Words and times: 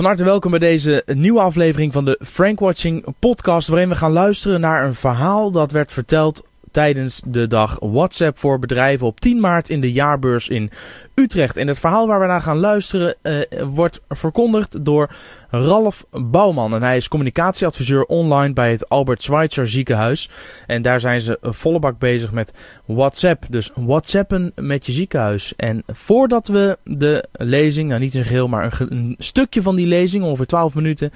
Van 0.00 0.08
harte 0.08 0.24
welkom 0.24 0.50
bij 0.50 0.60
deze 0.60 1.02
nieuwe 1.06 1.40
aflevering 1.40 1.92
van 1.92 2.04
de 2.04 2.20
Frank 2.22 2.60
Watching 2.60 3.04
podcast, 3.18 3.68
waarin 3.68 3.88
we 3.88 3.94
gaan 3.94 4.12
luisteren 4.12 4.60
naar 4.60 4.84
een 4.84 4.94
verhaal 4.94 5.50
dat 5.50 5.72
werd 5.72 5.92
verteld 5.92 6.42
tijdens 6.70 7.22
de 7.26 7.46
dag 7.46 7.76
WhatsApp 7.80 8.38
voor 8.38 8.58
bedrijven 8.58 9.06
op 9.06 9.20
10 9.20 9.40
maart 9.40 9.68
in 9.68 9.80
de 9.80 9.92
jaarbeurs 9.92 10.48
in 10.48 10.70
Utrecht. 11.14 11.56
En 11.56 11.68
het 11.68 11.78
verhaal 11.78 12.06
waar 12.06 12.20
we 12.20 12.26
naar 12.26 12.42
gaan 12.42 12.58
luisteren 12.58 13.14
uh, 13.22 13.40
wordt 13.62 14.00
verkondigd 14.08 14.84
door 14.84 15.10
Ralf 15.50 16.06
Bouwman. 16.10 16.74
En 16.74 16.82
hij 16.82 16.96
is 16.96 17.08
communicatieadviseur 17.08 18.04
online 18.04 18.52
bij 18.52 18.70
het 18.70 18.88
Albert 18.88 19.22
Schweitzer 19.22 19.68
ziekenhuis. 19.68 20.30
En 20.66 20.82
daar 20.82 21.00
zijn 21.00 21.20
ze 21.20 21.38
volle 21.40 21.78
bak 21.78 21.98
bezig 21.98 22.32
met 22.32 22.52
WhatsApp. 22.86 23.44
Dus 23.48 23.70
WhatsAppen 23.74 24.52
met 24.54 24.86
je 24.86 24.92
ziekenhuis. 24.92 25.52
En 25.56 25.82
voordat 25.86 26.48
we 26.48 26.78
de 26.84 27.24
lezing, 27.32 27.88
nou 27.88 28.00
niet 28.00 28.14
in 28.14 28.24
geheel, 28.24 28.48
maar 28.48 28.80
een, 28.80 28.92
een 28.92 29.14
stukje 29.18 29.62
van 29.62 29.76
die 29.76 29.86
lezing, 29.86 30.24
ongeveer 30.24 30.46
12 30.46 30.74
minuten, 30.74 31.10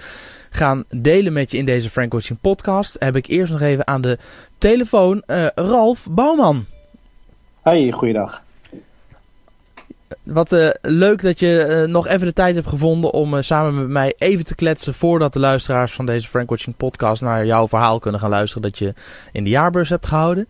gaan 0.56 0.84
delen 0.90 1.32
met 1.32 1.50
je 1.50 1.56
in 1.56 1.64
deze 1.64 1.90
Frank 1.90 2.10
Coaching 2.10 2.38
podcast, 2.40 2.96
heb 2.98 3.16
ik 3.16 3.26
eerst 3.26 3.52
nog 3.52 3.60
even 3.60 3.86
aan 3.86 4.00
de 4.00 4.18
telefoon 4.58 5.22
uh, 5.26 5.46
Ralf 5.54 6.06
Bouwman. 6.10 6.66
Hey, 7.62 7.90
goeiedag. 7.90 8.42
Wat 10.22 10.52
uh, 10.52 10.68
leuk 10.82 11.22
dat 11.22 11.38
je 11.38 11.66
uh, 11.68 11.92
nog 11.92 12.06
even 12.06 12.26
de 12.26 12.32
tijd 12.32 12.54
hebt 12.54 12.68
gevonden 12.68 13.12
om 13.12 13.34
uh, 13.34 13.40
samen 13.42 13.74
met 13.74 13.88
mij 13.88 14.14
even 14.18 14.44
te 14.44 14.54
kletsen 14.54 14.94
voordat 14.94 15.32
de 15.32 15.38
luisteraars 15.38 15.92
van 15.92 16.06
deze 16.06 16.28
Frank 16.28 16.50
Watching 16.50 16.76
podcast 16.76 17.22
naar 17.22 17.46
jouw 17.46 17.68
verhaal 17.68 17.98
kunnen 17.98 18.20
gaan 18.20 18.30
luisteren 18.30 18.62
dat 18.62 18.78
je 18.78 18.94
in 19.32 19.44
de 19.44 19.50
jaarbeurs 19.50 19.88
hebt 19.88 20.06
gehouden. 20.06 20.48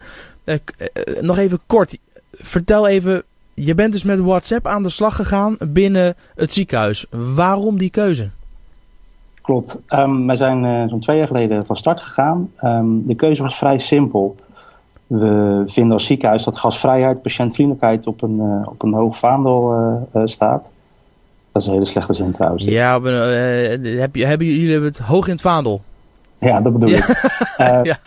nog 1.20 1.38
even 1.38 1.60
kort, 1.66 1.98
vertel 2.32 2.88
even, 2.88 3.23
je 3.54 3.74
bent 3.74 3.92
dus 3.92 4.04
met 4.04 4.18
WhatsApp 4.18 4.66
aan 4.66 4.82
de 4.82 4.88
slag 4.88 5.16
gegaan 5.16 5.56
binnen 5.68 6.16
het 6.34 6.52
ziekenhuis. 6.52 7.06
Waarom 7.10 7.78
die 7.78 7.90
keuze? 7.90 8.30
Klopt. 9.44 9.80
Um, 9.88 10.26
wij 10.26 10.36
zijn 10.36 10.88
zo'n 10.88 11.00
twee 11.00 11.16
jaar 11.16 11.26
geleden 11.26 11.66
van 11.66 11.76
start 11.76 12.00
gegaan. 12.00 12.50
Um, 12.62 13.06
de 13.06 13.14
keuze 13.14 13.42
was 13.42 13.59
vrij 13.59 13.78
simpel. 13.78 14.36
We 15.06 15.62
vinden 15.66 15.92
als 15.92 16.06
ziekenhuis 16.06 16.45
dat 16.45 16.59
gasvrijheid, 16.59 17.23
patiëntvriendelijkheid 17.23 18.06
op 18.06 18.23
een, 18.23 18.36
uh, 18.36 18.68
op 18.68 18.82
een 18.82 18.92
hoog 18.92 19.16
vaandel 19.16 19.74
uh, 20.14 20.23
uh, 20.23 20.26
staat. 20.26 20.70
Dat 21.52 21.62
is 21.62 21.68
een 21.68 21.74
hele 21.74 21.86
slechte 21.86 22.12
zin 22.12 22.32
trouwens. 22.32 22.64
Ja, 22.64 23.01
heb 23.02 24.16
je, 24.16 24.26
hebben 24.26 24.46
jullie 24.46 24.70
hebben 24.70 24.88
het 24.88 24.98
hoog 24.98 25.26
in 25.26 25.32
het 25.32 25.40
vaandel? 25.40 25.80
Ja, 26.38 26.60
dat 26.60 26.73
bedoel 26.73 26.88
ik. 26.88 27.32
ja. 27.82 27.98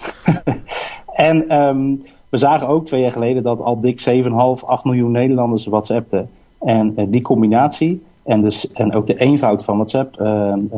en 1.30 1.62
um, 1.62 2.02
we 2.30 2.38
zagen 2.38 2.68
ook 2.68 2.86
twee 2.86 3.02
jaar 3.02 3.12
geleden 3.12 3.44
dat 3.44 3.62
al 3.62 3.80
dik 3.80 4.24
7,5, 4.26 4.32
8 4.66 4.84
miljoen 4.84 5.12
Nederlanders 5.12 5.66
WhatsAppten. 5.66 6.30
En 6.60 6.94
die 7.10 7.22
combinatie 7.22 8.04
en, 8.28 8.42
dus, 8.42 8.72
en 8.72 8.94
ook 8.96 9.08
de 9.08 9.16
eenvoud 9.16 9.64
van 9.64 9.76
WhatsApp 9.76 10.16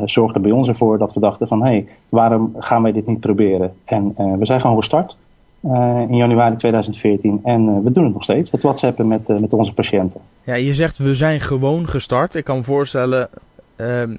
zorgde 0.06 0.40
bij 0.40 0.52
ons 0.52 0.68
ervoor 0.68 0.98
dat 0.98 1.14
we 1.14 1.20
dachten 1.20 1.48
van... 1.48 1.64
hé, 1.64 1.70
hey, 1.70 1.88
waarom 2.10 2.56
gaan 2.58 2.82
wij 2.82 2.92
dit 2.92 3.08
niet 3.08 3.20
proberen? 3.20 3.74
En 3.86 4.14
we 4.40 4.46
zijn 4.46 4.62
gewoon 4.62 4.76
gestart. 4.76 5.18
Uh, 5.64 6.00
in 6.10 6.16
januari 6.16 6.56
2014. 6.56 7.40
En 7.44 7.68
uh, 7.68 7.84
we 7.84 7.92
doen 7.92 8.04
het 8.04 8.14
nog 8.14 8.24
steeds, 8.24 8.52
het 8.52 8.64
whatsappen 8.64 9.08
met, 9.08 9.30
uh, 9.30 9.38
met 9.38 9.54
onze 9.54 9.74
patiënten. 9.74 10.22
Ja, 10.44 10.54
je 10.54 10.74
zegt 10.74 10.98
we 10.98 11.14
zijn 11.14 11.42
gewoon 11.42 11.88
gestart. 11.88 12.36
Ik 12.36 12.44
kan 12.44 12.58
me 12.58 12.64
voorstellen, 12.64 13.30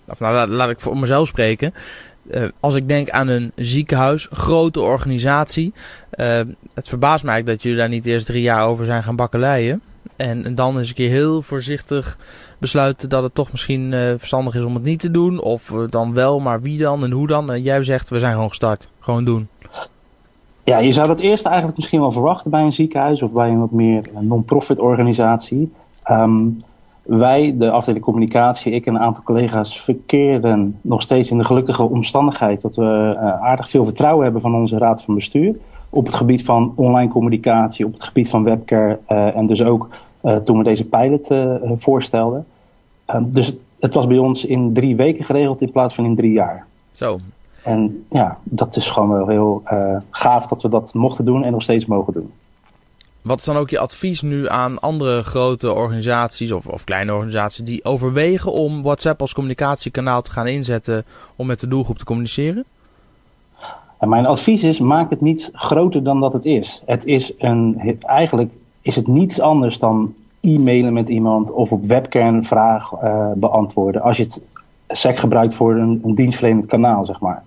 of 0.09 0.21
nou 0.21 0.35
laat, 0.35 0.49
laat, 0.49 0.71
ik 0.71 0.81
voor 0.81 0.97
mezelf 0.97 1.29
spreken. 1.29 1.75
als 2.61 2.75
ik 2.75 2.89
denk 2.89 3.11
aan 3.11 3.29
een 3.29 3.53
ziekenhuis, 3.55 4.29
grote 4.33 4.81
organisatie. 4.81 5.73
het 6.75 6.89
verbaast 6.89 7.25
mij 7.25 7.43
dat 7.43 7.63
jullie 7.63 7.79
daar 7.79 7.89
niet 7.89 8.07
eerst 8.07 8.27
drie 8.27 8.43
jaar 8.43 8.67
over 8.67 8.85
zijn 8.85 9.03
gaan 9.03 9.17
bakkeleien. 9.17 9.83
En, 10.17 10.45
en 10.45 10.55
dan 10.55 10.79
eens 10.79 10.89
een 10.89 10.95
keer 10.95 11.11
heel 11.11 11.43
voorzichtig 11.43 12.19
besluiten 12.61 13.09
dat 13.09 13.23
het 13.23 13.35
toch 13.35 13.51
misschien 13.51 13.93
verstandig 14.19 14.55
is 14.55 14.65
om 14.65 14.75
het 14.75 14.83
niet 14.83 15.01
te 15.01 15.11
doen. 15.11 15.43
Of 15.43 15.75
dan 15.91 16.13
wel, 16.13 16.41
maar 16.41 16.61
wie 16.61 16.79
dan 16.79 17.05
en 17.05 17.11
hoe 17.11 17.27
dan. 17.27 17.53
En 17.53 17.63
jij 17.63 17.83
zegt 17.83 18.11
we 18.11 18.19
zijn 18.19 18.33
gewoon 18.33 18.49
gestart. 18.49 18.89
Gewoon 19.01 19.25
doen. 19.25 19.49
Ja, 20.65 20.79
je 20.79 20.93
zou 20.93 21.07
dat 21.07 21.21
eerst 21.21 21.47
eigenlijk 21.47 21.77
misschien 21.77 22.01
wel 22.01 22.13
verwachten 22.13 22.51
bij 22.51 22.63
een 22.63 22.73
ziekenhuis 22.73 23.23
of 23.23 23.33
bij 23.33 23.49
een 23.49 23.61
wat 23.61 23.71
meer 23.71 24.05
non-profit 24.21 24.79
organisatie. 24.79 25.73
Um, 26.11 26.57
wij, 27.03 27.55
de 27.59 27.71
afdeling 27.71 28.05
communicatie, 28.05 28.73
ik 28.73 28.87
en 28.87 28.95
een 28.95 29.01
aantal 29.01 29.23
collega's, 29.23 29.81
verkeren 29.81 30.79
nog 30.81 31.03
steeds 31.03 31.31
in 31.31 31.39
de 31.39 31.45
gelukkige 31.45 31.83
omstandigheid 31.83 32.61
dat 32.61 32.77
we 32.77 33.17
aardig 33.41 33.69
veel 33.69 33.85
vertrouwen 33.85 34.25
hebben 34.25 34.41
van 34.41 34.55
onze 34.55 34.79
raad 34.79 35.03
van 35.03 35.15
bestuur. 35.15 35.57
Op 35.91 36.07
het 36.07 36.15
gebied 36.15 36.45
van 36.45 36.73
online 36.77 37.11
communicatie, 37.11 37.87
op 37.87 37.93
het 37.93 38.05
gebied 38.05 38.31
van 38.31 38.45
webcare 38.45 38.99
en 39.07 39.47
dus 39.47 39.63
ook 39.65 39.89
toen 40.45 40.59
we 40.59 40.65
deze 40.65 40.85
pilot 40.85 41.29
voorstelden. 41.77 42.47
Um, 43.15 43.31
dus 43.33 43.47
het, 43.47 43.57
het 43.79 43.95
was 43.95 44.07
bij 44.07 44.19
ons 44.19 44.45
in 44.45 44.73
drie 44.73 44.97
weken 44.97 45.25
geregeld 45.25 45.63
in 45.63 45.71
plaats 45.71 45.95
van 45.95 46.05
in 46.05 46.15
drie 46.15 46.33
jaar. 46.33 46.67
Zo, 46.93 47.19
en 47.63 48.07
ja, 48.11 48.39
dat 48.43 48.77
is 48.77 48.89
gewoon 48.89 49.11
wel 49.11 49.29
heel 49.29 49.63
uh, 49.73 49.97
gaaf 50.11 50.47
dat 50.47 50.63
we 50.63 50.69
dat 50.69 50.95
mochten 50.95 51.25
doen 51.25 51.45
en 51.45 51.53
nog 51.53 51.63
steeds 51.63 51.87
mogen 51.87 52.13
doen. 52.13 52.33
Wat 53.23 53.39
is 53.39 53.45
dan 53.45 53.57
ook 53.57 53.71
je 53.71 53.79
advies 53.79 54.23
nu 54.23 54.49
aan 54.49 54.79
andere 54.79 55.23
grote 55.23 55.73
organisaties 55.73 56.53
of, 56.53 56.67
of 56.67 56.85
kleine 56.85 57.13
organisaties 57.13 57.65
die 57.65 57.85
overwegen 57.85 58.53
om 58.53 58.83
WhatsApp 58.83 59.21
als 59.21 59.33
communicatiekanaal 59.33 60.23
te 60.23 60.31
gaan 60.31 60.47
inzetten 60.47 61.05
om 61.37 61.47
met 61.47 61.61
de 61.61 61.69
doelgroep 61.69 61.99
te 61.99 62.05
communiceren? 62.05 62.65
En 63.99 64.09
mijn 64.09 64.27
advies 64.27 64.63
is, 64.63 64.79
maak 64.79 65.11
het 65.11 65.21
niet 65.21 65.51
groter 65.53 66.03
dan 66.03 66.21
dat 66.21 66.33
het 66.33 66.45
is. 66.45 66.83
Het 66.87 67.05
is 67.05 67.33
een, 67.39 67.97
eigenlijk 68.01 68.53
is 68.83 68.97
het 68.97 69.07
niets 69.07 69.41
anders 69.41 69.79
dan 69.79 70.15
e-mailen 70.41 70.93
met 70.93 71.09
iemand 71.09 71.53
of 71.53 71.73
op 71.73 71.85
webcam 71.85 72.35
een 72.35 72.45
vraag 72.45 72.93
uh, 73.03 73.33
beantwoorden. 73.35 74.03
Als 74.03 74.17
je 74.17 74.23
het 74.23 74.43
SEC 74.89 75.19
gebruikt 75.19 75.55
voor 75.55 75.77
een, 75.77 76.01
een 76.05 76.15
dienstverlenend 76.15 76.67
kanaal, 76.67 77.07
zeg 77.07 77.21
maar. 77.21 77.43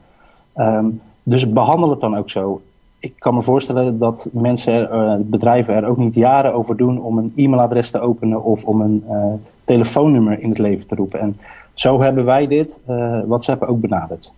Um, 0.55 1.01
dus 1.23 1.51
behandel 1.51 1.89
het 1.89 1.99
dan 1.99 2.17
ook 2.17 2.29
zo. 2.29 2.61
Ik 2.99 3.13
kan 3.17 3.33
me 3.33 3.41
voorstellen 3.41 3.99
dat 3.99 4.29
mensen, 4.31 4.89
uh, 4.91 5.15
bedrijven 5.19 5.75
er 5.75 5.85
ook 5.85 5.97
niet 5.97 6.15
jaren 6.15 6.53
over 6.53 6.77
doen 6.77 7.01
om 7.01 7.17
een 7.17 7.33
e-mailadres 7.35 7.91
te 7.91 7.99
openen 7.99 8.43
of 8.43 8.63
om 8.63 8.81
een 8.81 9.03
uh, 9.09 9.25
telefoonnummer 9.63 10.39
in 10.39 10.49
het 10.49 10.57
leven 10.57 10.87
te 10.87 10.95
roepen. 10.95 11.19
En 11.19 11.37
zo 11.73 12.01
hebben 12.01 12.25
wij 12.25 12.47
dit, 12.47 12.79
uh, 12.89 13.19
WhatsApp, 13.25 13.63
ook 13.63 13.79
benaderd. 13.79 14.33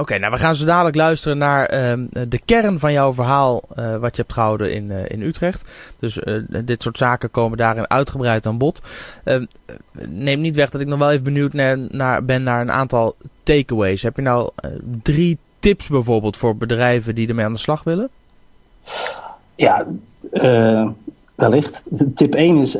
Oké, 0.00 0.18
nou 0.18 0.32
we 0.32 0.38
gaan 0.38 0.56
zo 0.56 0.64
dadelijk 0.64 0.96
luisteren 0.96 1.38
naar 1.38 1.74
uh, 1.74 1.92
de 2.28 2.40
kern 2.44 2.78
van 2.78 2.92
jouw 2.92 3.14
verhaal 3.14 3.62
uh, 3.78 3.96
wat 3.96 4.16
je 4.16 4.22
hebt 4.22 4.32
gehouden 4.32 4.72
in, 4.72 4.90
uh, 4.90 5.08
in 5.08 5.22
Utrecht. 5.22 5.68
Dus 5.98 6.18
dit 6.64 6.82
soort 6.82 6.98
zaken 6.98 7.30
komen 7.30 7.58
daarin 7.58 7.90
uitgebreid 7.90 8.46
aan 8.46 8.58
bod. 8.58 8.80
Ehm, 9.24 9.44
neem 10.08 10.40
niet 10.40 10.54
weg 10.54 10.70
dat 10.70 10.80
ik 10.80 10.86
nog 10.86 10.98
wel 10.98 11.10
even 11.10 11.24
benieuwd 11.24 11.52
naar, 11.52 11.78
naar, 11.78 12.24
ben 12.24 12.42
naar 12.42 12.60
een 12.60 12.70
aantal 12.70 13.16
takeaways. 13.42 14.02
Heb 14.02 14.16
je 14.16 14.22
nou 14.22 14.50
drie 15.02 15.38
tips 15.58 15.86
bijvoorbeeld 15.86 16.36
voor 16.36 16.56
bedrijven 16.56 17.14
die 17.14 17.28
ermee 17.28 17.44
aan 17.44 17.52
de 17.52 17.58
slag 17.58 17.84
willen? 17.84 18.08
Ja, 19.54 19.86
wellicht. 21.34 21.82
Tip 22.14 22.34
1 22.34 22.58
is 22.58 22.76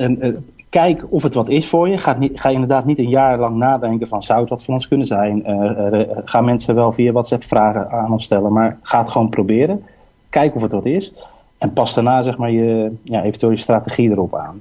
kijk 0.71 1.07
of 1.09 1.23
het 1.23 1.35
wat 1.35 1.49
is 1.49 1.69
voor 1.69 1.89
je. 1.89 1.99
Ga, 1.99 2.17
niet, 2.19 2.45
inderdaad 2.45 2.85
niet 2.85 2.99
een 2.99 3.09
jaar 3.09 3.39
lang 3.39 3.57
nadenken 3.57 4.09
van 4.09 4.23
zou 4.23 4.41
het 4.41 4.49
wat 4.49 4.65
voor 4.65 4.75
ons 4.75 4.89
kunnen 4.89 5.07
zijn. 5.07 5.51
Uh, 5.51 6.01
uh, 6.01 6.09
ga 6.25 6.41
mensen 6.41 6.75
wel 6.75 6.93
via 6.93 7.13
WhatsApp 7.13 7.45
vragen 7.45 7.91
aan 7.91 8.13
ons 8.13 8.25
stellen, 8.25 8.53
maar 8.53 8.79
ga 8.83 8.99
het 8.99 9.11
gewoon 9.11 9.29
proberen. 9.29 9.85
Kijk 10.29 10.55
of 10.55 10.63
het 10.63 10.73
wat 10.73 10.85
is. 10.85 11.13
En 11.59 11.73
pas 11.73 11.95
daarna 11.95 12.23
zeg 12.23 12.37
maar 12.37 12.51
je, 12.51 12.93
ja, 13.03 13.23
eventueel 13.23 13.53
je 13.53 13.59
strategie 13.59 14.11
erop 14.11 14.35
aan. 14.35 14.59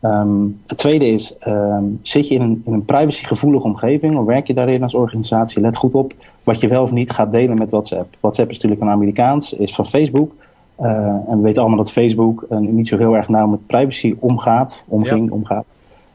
Um, 0.00 0.60
het 0.66 0.78
tweede 0.78 1.06
is, 1.06 1.34
um, 1.46 1.98
zit 2.02 2.28
je 2.28 2.34
in 2.34 2.40
een, 2.40 2.62
in 2.64 2.72
een 2.72 2.84
privacygevoelige 2.84 3.66
omgeving 3.66 4.16
of 4.16 4.24
werk 4.24 4.46
je 4.46 4.54
daarin 4.54 4.82
als 4.82 4.94
organisatie? 4.94 5.60
Let 5.60 5.76
goed 5.76 5.94
op 5.94 6.12
wat 6.42 6.60
je 6.60 6.68
wel 6.68 6.82
of 6.82 6.92
niet 6.92 7.10
gaat 7.10 7.32
delen 7.32 7.58
met 7.58 7.70
WhatsApp. 7.70 8.16
WhatsApp 8.20 8.50
is 8.50 8.54
natuurlijk 8.54 8.82
een 8.82 8.88
Amerikaans, 8.88 9.52
is 9.52 9.74
van 9.74 9.86
Facebook. 9.86 10.32
Uh, 10.80 10.88
en 11.28 11.36
we 11.36 11.40
weten 11.40 11.60
allemaal 11.60 11.78
dat 11.78 11.92
Facebook 11.92 12.46
uh, 12.50 12.58
niet 12.58 12.88
zo 12.88 12.96
heel 12.96 13.16
erg 13.16 13.28
nauw 13.28 13.46
met 13.46 13.66
privacy 13.66 14.16
omgaat, 14.18 14.84
omging, 14.88 15.28
ja. 15.28 15.34
omgaat. 15.34 15.74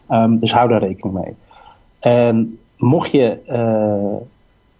Um, 0.10 0.40
dus 0.40 0.54
hou 0.54 0.70
daar 0.70 0.84
rekening 0.84 1.24
mee. 1.24 1.36
En 2.00 2.60
mocht 2.78 3.12
je 3.12 3.38
uh, 3.48 4.22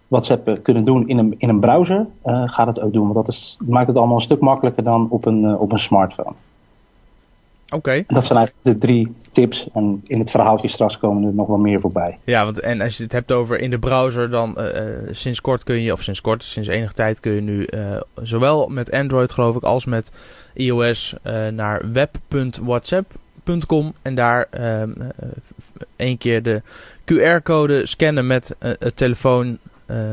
WhatsApp 0.08 0.58
kunnen 0.62 0.84
doen 0.84 1.08
in 1.08 1.18
een, 1.18 1.34
in 1.38 1.48
een 1.48 1.60
browser, 1.60 2.06
ga 2.24 2.64
dat 2.64 2.80
ook 2.80 2.92
doen. 2.92 3.02
Want 3.02 3.14
dat 3.14 3.28
is, 3.28 3.56
maakt 3.66 3.86
het 3.86 3.98
allemaal 3.98 4.14
een 4.14 4.22
stuk 4.22 4.40
makkelijker 4.40 4.82
dan 4.82 5.06
op 5.10 5.26
een, 5.26 5.58
op 5.58 5.72
een 5.72 5.78
smartphone. 5.78 6.34
Oké. 7.72 7.88
Okay. 7.88 8.04
Dat 8.06 8.26
zijn 8.26 8.38
eigenlijk 8.38 8.66
de 8.66 8.78
drie 8.86 9.14
tips. 9.32 9.68
En 9.74 10.00
in 10.06 10.18
het 10.18 10.30
verhaaltje 10.30 10.68
straks 10.68 10.98
komen 10.98 11.28
er 11.28 11.34
nog 11.34 11.46
wel 11.46 11.58
meer 11.58 11.80
voorbij. 11.80 12.18
Ja, 12.24 12.44
want 12.44 12.60
en 12.60 12.80
als 12.80 12.96
je 12.96 13.02
het 13.02 13.12
hebt 13.12 13.32
over 13.32 13.60
in 13.60 13.70
de 13.70 13.78
browser, 13.78 14.30
dan 14.30 14.58
uh, 14.58 14.64
sinds 15.10 15.40
kort 15.40 15.64
kun 15.64 15.82
je, 15.82 15.92
of 15.92 16.02
sinds 16.02 16.20
kort, 16.20 16.44
sinds 16.44 16.68
enige 16.68 16.92
tijd 16.92 17.20
kun 17.20 17.32
je 17.32 17.40
nu 17.40 17.66
uh, 17.70 18.00
zowel 18.22 18.68
met 18.68 18.90
Android 18.90 19.32
geloof 19.32 19.56
ik 19.56 19.62
als 19.62 19.84
met 19.84 20.12
iOS 20.54 21.14
uh, 21.24 21.48
naar 21.48 21.92
web.whatsapp.com 21.92 23.92
en 24.02 24.14
daar 24.14 24.48
één 25.96 26.18
keer 26.18 26.42
de 26.42 26.62
QR-code 27.12 27.86
scannen 27.86 28.26
met 28.26 28.56
een 28.58 28.76
telefoon, 28.94 29.58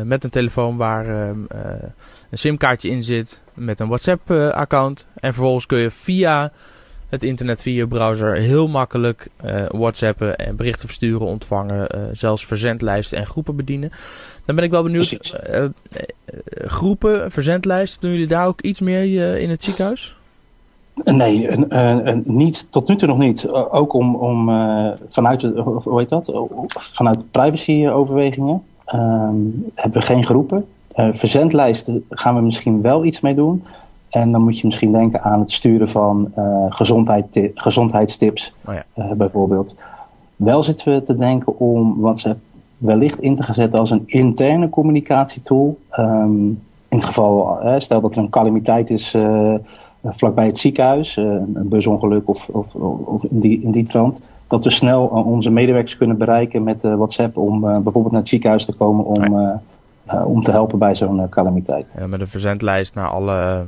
met 0.03 0.23
een 0.23 0.29
telefoon 0.29 0.77
waar 0.77 1.07
een 1.09 1.47
simkaartje 2.31 2.89
in 2.89 3.03
zit 3.03 3.41
met 3.53 3.79
een 3.79 3.87
WhatsApp-account. 3.87 5.07
en 5.15 5.33
vervolgens 5.33 5.65
kun 5.65 5.79
je 5.79 5.91
via 5.91 6.51
het 7.09 7.23
internet 7.23 7.61
via 7.61 7.73
je 7.73 7.87
browser 7.87 8.35
heel 8.35 8.67
makkelijk 8.67 9.29
uh, 9.45 9.65
whatsappen 9.67 10.37
en 10.37 10.55
berichten 10.55 10.87
versturen, 10.87 11.27
ontvangen, 11.27 11.87
uh, 11.95 12.01
zelfs 12.13 12.45
verzendlijsten 12.45 13.17
en 13.17 13.25
groepen 13.25 13.55
bedienen. 13.55 13.91
Dan 14.45 14.55
ben 14.55 14.65
ik 14.65 14.71
wel 14.71 14.83
benieuwd, 14.83 15.39
uh, 15.53 15.65
groepen, 16.65 17.31
verzendlijsten, 17.31 18.01
doen 18.01 18.11
jullie 18.11 18.27
daar 18.27 18.47
ook 18.47 18.61
iets 18.61 18.79
meer 18.79 19.37
in 19.37 19.49
het 19.49 19.63
ziekenhuis? 19.63 20.17
Nee, 21.03 21.47
niet, 22.23 22.67
tot 22.69 22.87
nu 22.87 22.95
toe 22.95 23.07
nog 23.07 23.17
niet. 23.17 23.49
ook 23.49 23.93
om, 23.93 24.15
om 24.15 24.45
vanuit, 25.07 25.41
hoe 25.83 25.99
heet 25.99 26.09
dat? 26.09 26.33
vanuit 26.71 27.31
privacyoverwegingen 27.31 28.63
um, 28.93 29.65
hebben 29.75 29.99
we 29.99 30.05
geen 30.05 30.25
groepen. 30.25 30.65
verzendlijsten 30.93 32.05
gaan 32.09 32.35
we 32.35 32.41
misschien 32.41 32.81
wel 32.81 33.05
iets 33.05 33.19
mee 33.19 33.35
doen. 33.35 33.63
En 34.09 34.31
dan 34.31 34.41
moet 34.41 34.59
je 34.59 34.65
misschien 34.65 34.91
denken 34.91 35.21
aan 35.21 35.39
het 35.39 35.51
sturen 35.51 35.87
van 35.87 36.31
uh, 36.37 36.65
gezondheid, 36.69 37.49
gezondheidstips, 37.53 38.53
oh 38.65 38.73
ja. 38.73 38.85
uh, 38.95 39.11
bijvoorbeeld. 39.11 39.75
Wel 40.35 40.63
zitten 40.63 40.93
we 40.93 41.01
te 41.01 41.15
denken 41.15 41.59
om 41.59 41.99
WhatsApp 41.99 42.39
wellicht 42.77 43.21
in 43.21 43.35
te 43.35 43.43
gaan 43.43 43.53
zetten 43.53 43.79
als 43.79 43.91
een 43.91 44.03
interne 44.05 44.69
communicatietool. 44.69 45.79
Um, 45.99 46.61
in 46.87 46.97
het 46.97 47.05
geval, 47.05 47.59
uh, 47.63 47.73
stel 47.77 48.01
dat 48.01 48.15
er 48.15 48.21
een 48.21 48.29
calamiteit 48.29 48.89
is 48.89 49.15
vlakbij 50.03 50.45
het 50.45 50.57
ziekenhuis, 50.57 51.15
een 51.15 51.67
busongeluk 51.69 52.29
of, 52.29 52.47
of, 52.47 52.75
of, 52.75 53.23
in, 53.23 53.39
die, 53.39 53.61
in 53.61 53.71
die 53.71 53.83
trant. 53.83 54.21
Dat 54.47 54.63
we 54.63 54.69
snel 54.69 55.05
onze 55.05 55.49
medewerkers 55.49 55.97
kunnen 55.97 56.17
bereiken 56.17 56.63
met 56.63 56.81
WhatsApp 56.81 57.37
om 57.37 57.59
bijvoorbeeld 57.61 58.11
naar 58.11 58.21
het 58.21 58.29
ziekenhuis 58.29 58.65
te 58.65 58.73
komen 58.73 59.05
om, 59.05 59.33
oh 59.33 59.51
ja. 60.07 60.25
om 60.25 60.41
te 60.41 60.51
helpen 60.51 60.79
bij 60.79 60.95
zo'n 60.95 61.29
calamiteit. 61.29 61.95
Ja, 61.97 62.07
met 62.07 62.19
een 62.19 62.27
verzendlijst 62.27 62.95
naar 62.95 63.09
alle 63.09 63.67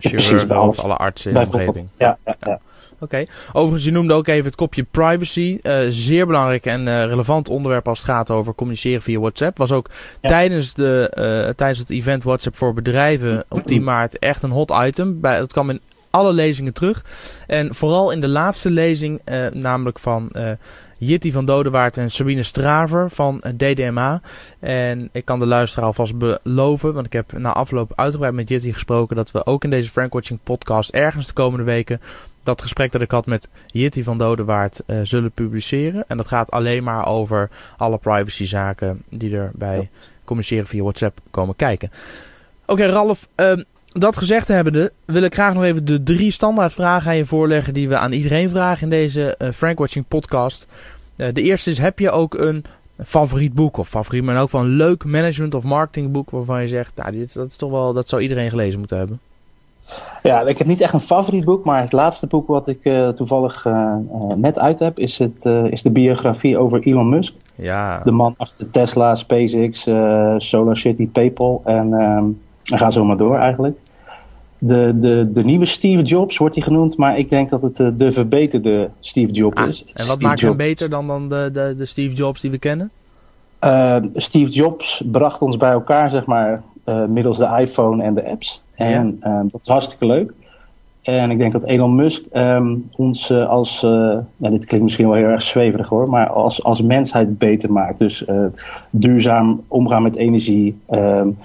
Precies, 0.00 0.48
alle, 0.48 0.96
artsen 0.96 1.30
in 1.32 1.40
de 1.40 1.46
omgeving. 1.46 1.88
Ja, 1.98 2.18
ja, 2.24 2.36
ja. 2.40 2.60
Oké. 3.00 3.24
Overigens, 3.52 3.84
je 3.84 3.90
noemde 3.90 4.14
ook 4.14 4.26
even 4.26 4.44
het 4.44 4.54
kopje 4.54 4.82
privacy. 4.82 5.58
Uh, 5.62 5.80
zeer 5.88 6.26
belangrijk 6.26 6.66
en 6.66 6.86
uh, 6.86 7.04
relevant 7.04 7.48
onderwerp 7.48 7.88
als 7.88 7.98
het 7.98 8.08
gaat 8.08 8.30
over 8.30 8.54
communiceren 8.54 9.02
via 9.02 9.18
WhatsApp. 9.18 9.58
Was 9.58 9.72
ook 9.72 9.90
tijdens, 10.20 10.74
de, 10.74 11.12
uh, 11.14 11.54
tijdens 11.54 11.78
het 11.78 11.90
event 11.90 12.24
WhatsApp 12.24 12.56
voor 12.56 12.74
bedrijven 12.74 13.44
op 13.48 13.64
10 13.64 13.84
maart 13.84 14.18
echt 14.18 14.42
een 14.42 14.50
hot 14.50 14.72
item. 14.82 15.20
Bij, 15.20 15.38
dat 15.38 15.52
kwam 15.52 15.70
in 15.70 15.80
alle 16.10 16.32
lezingen 16.32 16.74
terug. 16.74 17.04
En 17.46 17.74
vooral 17.74 18.10
in 18.10 18.20
de 18.20 18.28
laatste 18.28 18.70
lezing, 18.70 19.20
namelijk 19.52 19.98
van 19.98 20.32
Jitty 21.02 21.32
van 21.32 21.44
Dodewaard 21.44 21.96
en 21.96 22.10
Sabine 22.10 22.42
Straver 22.42 23.10
van 23.10 23.42
DDMA. 23.56 24.20
En 24.58 25.08
ik 25.12 25.24
kan 25.24 25.38
de 25.38 25.46
luisteraar 25.46 25.86
alvast 25.86 26.18
beloven, 26.18 26.92
want 26.94 27.06
ik 27.06 27.12
heb 27.12 27.32
na 27.32 27.52
afloop 27.52 27.92
uitgebreid 27.94 28.34
met 28.34 28.48
Jitty 28.48 28.72
gesproken, 28.72 29.16
dat 29.16 29.30
we 29.30 29.46
ook 29.46 29.64
in 29.64 29.70
deze 29.70 29.90
Frankwatching 29.90 30.38
podcast 30.42 30.90
ergens 30.90 31.26
de 31.26 31.32
komende 31.32 31.64
weken 31.64 32.00
dat 32.42 32.62
gesprek 32.62 32.92
dat 32.92 33.02
ik 33.02 33.10
had 33.10 33.26
met 33.26 33.48
Jitty 33.66 34.02
van 34.02 34.18
Dodewaard 34.18 34.82
uh, 34.86 35.00
zullen 35.02 35.30
publiceren. 35.30 36.04
En 36.08 36.16
dat 36.16 36.28
gaat 36.28 36.50
alleen 36.50 36.84
maar 36.84 37.06
over 37.06 37.50
alle 37.76 37.98
privacyzaken 37.98 39.02
die 39.08 39.36
er 39.36 39.50
bij 39.54 39.90
communiceren 40.24 40.66
via 40.66 40.82
WhatsApp 40.82 41.18
komen 41.30 41.56
kijken. 41.56 41.90
Oké, 42.66 42.86
Ralf. 42.86 43.28
Uh, 43.36 43.52
dat 43.92 44.16
gezegd 44.16 44.48
hebbende, 44.48 44.92
wil 45.04 45.22
ik 45.22 45.34
graag 45.34 45.54
nog 45.54 45.64
even 45.64 45.84
de 45.84 46.02
drie 46.02 46.30
standaardvragen 46.30 47.10
aan 47.10 47.16
je 47.16 47.24
voorleggen 47.24 47.74
die 47.74 47.88
we 47.88 47.96
aan 47.96 48.12
iedereen 48.12 48.48
vragen 48.48 48.82
in 48.82 48.90
deze 48.90 49.34
uh, 49.38 49.48
Frankwatching 49.50 50.04
podcast. 50.08 50.66
Uh, 51.16 51.26
de 51.32 51.42
eerste 51.42 51.70
is, 51.70 51.78
heb 51.78 51.98
je 51.98 52.10
ook 52.10 52.34
een 52.34 52.64
favoriet 53.04 53.54
boek 53.54 53.76
of 53.76 53.88
favoriet, 53.88 54.24
maar 54.24 54.40
ook 54.40 54.50
van 54.50 54.64
een 54.64 54.76
leuk 54.76 55.04
management 55.04 55.54
of 55.54 55.64
marketingboek 55.64 56.30
waarvan 56.30 56.60
je 56.60 56.68
zegt, 56.68 56.96
nou, 56.96 57.12
dit, 57.12 57.34
dat 57.34 57.46
is 57.46 57.56
toch 57.56 57.70
wel, 57.70 57.92
dat 57.92 58.08
zou 58.08 58.22
iedereen 58.22 58.50
gelezen 58.50 58.78
moeten 58.78 58.98
hebben? 58.98 59.20
Ja, 60.22 60.40
ik 60.40 60.58
heb 60.58 60.66
niet 60.66 60.80
echt 60.80 60.92
een 60.92 61.00
favoriet 61.00 61.44
boek, 61.44 61.64
maar 61.64 61.80
het 61.80 61.92
laatste 61.92 62.26
boek 62.26 62.46
wat 62.46 62.68
ik 62.68 62.84
uh, 62.84 63.08
toevallig 63.08 63.64
uh, 63.64 63.94
net 64.36 64.58
uit 64.58 64.78
heb, 64.78 64.98
is, 64.98 65.18
het, 65.18 65.44
uh, 65.44 65.64
is 65.64 65.82
de 65.82 65.90
biografie 65.90 66.58
over 66.58 66.80
Elon 66.80 67.08
Musk. 67.08 67.34
Ja. 67.54 68.00
De 68.04 68.10
man 68.10 68.34
achter 68.36 68.70
Tesla, 68.70 69.14
SpaceX, 69.14 69.80
Solar 70.36 70.76
City, 70.76 71.08
PayPal 71.08 71.62
en 71.64 71.94
ehm, 71.94 72.24
en 72.70 72.78
ga 72.78 72.90
zo 72.90 73.04
maar 73.04 73.16
door 73.16 73.38
eigenlijk. 73.38 73.78
De, 74.58 74.98
de, 75.00 75.30
de 75.32 75.44
nieuwe 75.44 75.66
Steve 75.66 76.02
Jobs 76.02 76.36
wordt 76.36 76.54
hij 76.54 76.64
genoemd, 76.64 76.96
maar 76.96 77.18
ik 77.18 77.28
denk 77.28 77.48
dat 77.48 77.62
het 77.62 77.76
de, 77.76 77.96
de 77.96 78.12
verbeterde 78.12 78.90
Steve 79.00 79.32
Jobs 79.32 79.60
ah, 79.60 79.68
is. 79.68 79.84
En 79.94 80.06
wat 80.06 80.20
maakt 80.20 80.40
hem 80.40 80.56
beter 80.56 80.90
dan, 80.90 81.06
dan 81.06 81.28
de, 81.28 81.50
de, 81.52 81.74
de 81.76 81.86
Steve 81.86 82.14
Jobs 82.14 82.40
die 82.40 82.50
we 82.50 82.58
kennen? 82.58 82.90
Uh, 83.64 83.96
Steve 84.14 84.50
Jobs 84.50 85.02
bracht 85.10 85.42
ons 85.42 85.56
bij 85.56 85.70
elkaar, 85.70 86.10
zeg 86.10 86.26
maar, 86.26 86.62
uh, 86.86 87.06
middels 87.06 87.38
de 87.38 87.56
iPhone 87.60 88.02
en 88.02 88.14
de 88.14 88.30
apps. 88.30 88.62
En 88.74 89.20
uh, 89.22 89.40
dat 89.50 89.60
is 89.60 89.68
hartstikke 89.68 90.06
leuk. 90.06 90.32
En 91.02 91.30
ik 91.30 91.38
denk 91.38 91.52
dat 91.52 91.64
Elon 91.64 91.94
Musk 91.94 92.24
um, 92.32 92.90
ons 92.96 93.32
als, 93.32 93.80
ja, 93.80 94.24
dit 94.36 94.64
klinkt 94.64 94.82
misschien 94.82 95.08
wel 95.08 95.16
heel 95.16 95.26
erg 95.26 95.42
zweverig 95.42 95.88
hoor, 95.88 96.10
maar 96.10 96.30
als, 96.30 96.64
als 96.64 96.82
mensheid 96.82 97.38
beter 97.38 97.72
maakt. 97.72 97.98
Dus 97.98 98.24
duurzaam 98.90 99.62
omgaan 99.68 100.02
met 100.02 100.16
energie. 100.16 100.78
Um, 100.90 101.38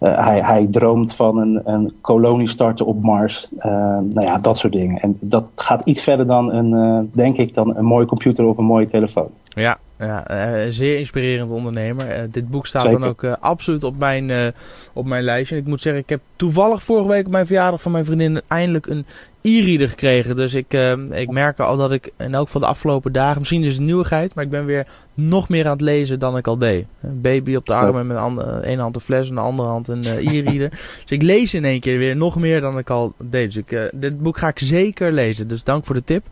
uh, 0.00 0.24
hij, 0.24 0.40
hij, 0.40 0.66
droomt 0.70 1.14
van 1.14 1.38
een, 1.38 1.60
een 1.64 1.92
kolonie 2.00 2.48
starten 2.48 2.86
op 2.86 3.02
Mars. 3.02 3.48
Uh, 3.58 3.62
nou 3.98 4.20
ja, 4.20 4.38
dat 4.38 4.58
soort 4.58 4.72
dingen. 4.72 5.00
En 5.00 5.16
dat 5.20 5.44
gaat 5.54 5.82
iets 5.84 6.02
verder 6.02 6.26
dan 6.26 6.52
een, 6.52 6.72
uh, 6.72 6.98
denk 7.12 7.36
ik, 7.36 7.54
dan 7.54 7.76
een 7.76 7.84
mooie 7.84 8.06
computer 8.06 8.44
of 8.44 8.58
een 8.58 8.64
mooie 8.64 8.86
telefoon. 8.86 9.28
Ja, 9.48 9.78
ja 9.98 10.24
zeer 10.70 10.98
inspirerend 10.98 11.50
ondernemer. 11.50 12.30
dit 12.30 12.48
boek 12.48 12.66
staat 12.66 12.82
Zeker. 12.82 13.00
dan 13.00 13.08
ook 13.08 13.24
absoluut 13.24 13.84
op 13.84 13.98
mijn, 13.98 14.52
op 14.92 15.06
mijn 15.06 15.22
lijstje. 15.22 15.54
En 15.54 15.60
ik 15.60 15.68
moet 15.68 15.82
zeggen, 15.82 16.02
ik 16.02 16.08
heb 16.08 16.20
toevallig 16.36 16.82
vorige 16.82 17.08
week 17.08 17.26
op 17.26 17.32
mijn 17.32 17.46
verjaardag 17.46 17.82
van 17.82 17.92
mijn 17.92 18.04
vriendin 18.04 18.40
eindelijk 18.48 18.86
een 18.86 19.06
e-reader 19.42 19.88
gekregen. 19.88 20.36
Dus 20.36 20.54
ik, 20.54 20.74
uh, 20.74 20.92
ik 21.10 21.30
merk 21.30 21.60
al 21.60 21.76
dat 21.76 21.92
ik 21.92 22.10
in 22.18 22.34
elk 22.34 22.48
van 22.48 22.60
de 22.60 22.66
afgelopen 22.66 23.12
dagen, 23.12 23.38
misschien 23.38 23.62
is 23.62 23.68
het 23.68 23.78
een 23.78 23.84
nieuwigheid, 23.84 24.34
maar 24.34 24.44
ik 24.44 24.50
ben 24.50 24.64
weer 24.64 24.86
nog 25.14 25.48
meer 25.48 25.64
aan 25.64 25.72
het 25.72 25.80
lezen 25.80 26.18
dan 26.18 26.36
ik 26.36 26.46
al 26.46 26.58
deed. 26.58 26.86
Een 27.02 27.20
baby 27.20 27.54
op 27.54 27.66
de 27.66 27.74
arm 27.74 27.98
en 27.98 28.06
met 28.06 28.16
de 28.16 28.66
ene 28.66 28.82
hand 28.82 28.96
een 28.96 29.00
fles 29.00 29.28
en 29.28 29.34
de 29.34 29.40
andere 29.40 29.68
hand 29.68 29.88
een 29.88 30.04
uh, 30.04 30.32
e-reader. 30.32 30.68
dus 31.02 31.04
ik 31.06 31.22
lees 31.22 31.54
in 31.54 31.64
één 31.64 31.80
keer 31.80 31.98
weer 31.98 32.16
nog 32.16 32.36
meer 32.36 32.60
dan 32.60 32.78
ik 32.78 32.90
al 32.90 33.14
deed. 33.18 33.46
Dus 33.46 33.56
ik, 33.56 33.70
uh, 33.72 33.82
dit 33.92 34.22
boek 34.22 34.38
ga 34.38 34.48
ik 34.48 34.58
zeker 34.58 35.12
lezen. 35.12 35.48
Dus 35.48 35.64
dank 35.64 35.84
voor 35.84 35.94
de 35.94 36.04
tip. 36.04 36.26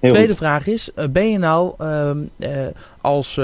Heel 0.00 0.10
Tweede 0.10 0.28
goed. 0.28 0.38
vraag 0.38 0.66
is, 0.66 0.90
ben 1.10 1.30
je 1.30 1.38
nou 1.38 1.74
als 3.00 3.40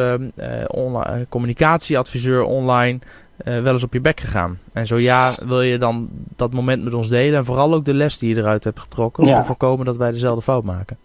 online, 0.67 1.27
communicatieadviseur 1.29 2.43
online 2.43 2.99
uh, 3.45 3.63
wel 3.63 3.73
eens 3.73 3.83
op 3.83 3.93
je 3.93 4.01
bek 4.01 4.21
gegaan? 4.21 4.59
En 4.73 4.87
zo 4.87 4.99
ja, 4.99 5.35
wil 5.47 5.63
je 5.63 5.79
dan 5.79 6.09
dat 6.37 6.53
moment 6.53 6.85
met 6.85 6.95
ons 6.95 7.09
delen? 7.09 7.39
En 7.39 7.45
vooral 7.45 7.75
ook 7.75 7.85
de 7.85 7.95
les 7.95 8.19
die 8.19 8.35
je 8.35 8.41
eruit 8.41 8.65
hebt 8.65 8.81
getrokken. 8.81 9.23
Om 9.23 9.29
ja. 9.29 9.41
te 9.41 9.47
voorkomen 9.47 9.87
dat 9.87 9.97
wij 9.97 10.11
dezelfde 10.11 10.43
fout 10.43 10.65
maken. 10.65 10.97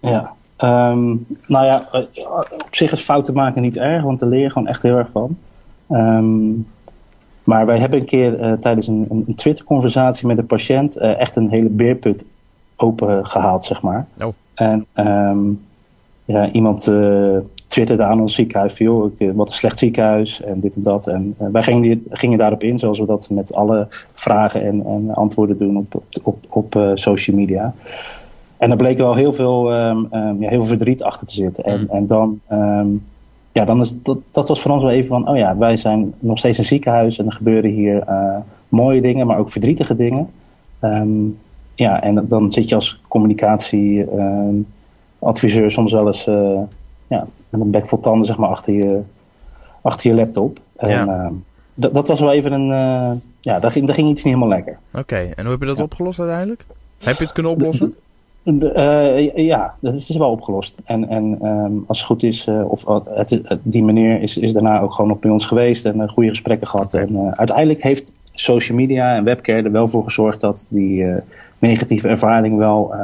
Ja, 0.00 0.32
um, 0.58 1.26
nou 1.46 1.66
ja, 1.66 1.88
op 2.52 2.68
zich 2.70 2.92
is 2.92 3.02
fouten 3.02 3.34
maken 3.34 3.62
niet 3.62 3.76
erg. 3.76 4.02
Want 4.02 4.18
daar 4.18 4.28
leer 4.28 4.40
je 4.40 4.50
gewoon 4.50 4.68
echt 4.68 4.82
heel 4.82 4.96
erg 4.96 5.08
van. 5.12 5.38
Um, 5.90 6.66
maar 7.44 7.66
wij 7.66 7.78
hebben 7.78 8.00
een 8.00 8.06
keer 8.06 8.40
uh, 8.40 8.52
tijdens 8.52 8.86
een, 8.86 9.06
een 9.10 9.34
Twitter-conversatie 9.34 10.26
met 10.26 10.38
een 10.38 10.46
patiënt... 10.46 10.96
Uh, 10.96 11.20
echt 11.20 11.36
een 11.36 11.50
hele 11.50 11.68
beerput 11.68 12.26
open 12.76 13.26
gehaald, 13.26 13.64
zeg 13.64 13.82
maar. 13.82 14.06
Oh. 14.20 14.32
En 14.54 14.86
um, 14.94 15.64
ja, 16.24 16.50
iemand 16.50 16.92
twitterde 17.76 18.04
aan 18.04 18.20
ons 18.20 18.34
ziekenhuis 18.34 18.72
veel. 18.72 19.12
Eh, 19.18 19.28
wat 19.34 19.46
een 19.46 19.52
slecht 19.52 19.78
ziekenhuis 19.78 20.42
en 20.42 20.60
dit 20.60 20.74
en 20.74 20.82
dat. 20.82 21.06
En 21.06 21.34
uh, 21.40 21.48
wij 21.52 21.62
gingen, 21.62 22.04
gingen, 22.10 22.38
daarop 22.38 22.62
in, 22.62 22.78
zoals 22.78 22.98
we 22.98 23.06
dat 23.06 23.30
met 23.30 23.54
alle 23.54 23.88
vragen 24.12 24.66
en, 24.66 24.86
en 24.86 25.14
antwoorden 25.14 25.58
doen 25.58 25.76
op, 25.76 25.94
op, 25.94 26.04
op, 26.22 26.36
op 26.48 26.74
uh, 26.74 26.90
social 26.94 27.36
media. 27.36 27.74
En 28.56 28.70
er 28.70 28.76
bleek 28.76 28.96
wel 28.96 29.14
heel 29.14 29.32
veel, 29.32 29.74
um, 29.74 30.08
um, 30.12 30.42
ja, 30.42 30.48
heel 30.48 30.64
veel 30.64 30.64
verdriet 30.64 31.02
achter 31.02 31.26
te 31.26 31.34
zitten. 31.34 31.64
En, 31.64 31.80
mm. 31.80 31.86
en 31.90 32.06
dan, 32.06 32.40
um, 32.52 33.04
ja, 33.52 33.64
dan 33.64 33.80
is 33.80 33.94
dat, 34.02 34.18
dat 34.30 34.48
was 34.48 34.60
voor 34.60 34.70
ons 34.70 34.82
wel 34.82 34.90
even 34.90 35.08
van: 35.08 35.28
oh 35.28 35.36
ja, 35.36 35.56
wij 35.56 35.76
zijn 35.76 36.14
nog 36.18 36.38
steeds 36.38 36.58
een 36.58 36.64
ziekenhuis 36.64 37.18
en 37.18 37.26
er 37.26 37.32
gebeuren 37.32 37.70
hier 37.70 38.02
uh, 38.08 38.36
mooie 38.68 39.00
dingen, 39.00 39.26
maar 39.26 39.38
ook 39.38 39.50
verdrietige 39.50 39.96
dingen. 39.96 40.30
ja, 41.74 42.02
en 42.02 42.24
dan 42.28 42.52
zit 42.52 42.68
je 42.68 42.74
als 42.74 43.00
communicatieadviseur 43.08 45.70
soms 45.70 45.92
wel 45.92 46.06
eens 46.06 46.24
ja, 47.08 47.26
en 47.56 47.62
een 47.62 47.70
bek 47.70 47.88
vol 47.88 48.00
tanden 48.00 48.26
zeg 48.26 48.36
maar, 48.36 48.48
achter, 48.48 48.74
je, 48.74 49.00
achter 49.80 50.10
je 50.10 50.16
laptop. 50.16 50.58
En, 50.76 50.88
ja. 50.88 51.06
uh, 51.06 51.28
dat, 51.74 51.94
dat 51.94 52.08
was 52.08 52.20
wel 52.20 52.32
even 52.32 52.52
een. 52.52 52.68
Uh, 52.68 53.10
ja, 53.40 53.58
daar 53.58 53.70
ging, 53.70 53.86
daar 53.86 53.94
ging 53.94 54.08
iets 54.08 54.24
niet 54.24 54.34
helemaal 54.34 54.56
lekker. 54.56 54.78
Oké, 54.94 55.16
en 55.16 55.42
hoe 55.42 55.50
heb 55.50 55.60
je 55.60 55.66
dat 55.66 55.76
ja. 55.76 55.82
opgelost 55.82 56.18
uiteindelijk? 56.18 56.64
Heb 57.02 57.16
je 57.16 57.24
het 57.24 57.32
kunnen 57.32 57.52
oplossen? 57.52 57.94
De, 58.42 58.58
de, 58.58 59.32
uh, 59.34 59.46
ja, 59.46 59.74
dat 59.80 59.94
is 59.94 60.16
wel 60.16 60.30
opgelost. 60.30 60.76
En, 60.84 61.08
en 61.08 61.46
um, 61.46 61.84
als 61.86 61.98
het 61.98 62.06
goed 62.06 62.22
is, 62.22 62.48
of 62.68 62.84
het, 63.14 63.30
het, 63.30 63.58
die 63.62 63.84
meneer 63.84 64.22
is, 64.22 64.36
is 64.36 64.52
daarna 64.52 64.80
ook 64.80 64.94
gewoon 64.94 65.10
op 65.10 65.20
bij 65.20 65.30
ons 65.30 65.46
geweest 65.46 65.84
en 65.84 66.08
goede 66.08 66.28
gesprekken 66.28 66.66
gehad. 66.66 66.94
Okay. 66.94 67.06
En 67.06 67.36
uiteindelijk 67.36 67.82
heeft 67.82 68.12
social 68.32 68.78
media 68.78 69.16
en 69.16 69.24
webcare 69.24 69.62
er 69.62 69.72
wel 69.72 69.88
voor 69.88 70.04
gezorgd 70.04 70.40
dat 70.40 70.66
die 70.68 71.06
negatieve 71.58 72.08
ervaring 72.08 72.56
wel 72.56 72.94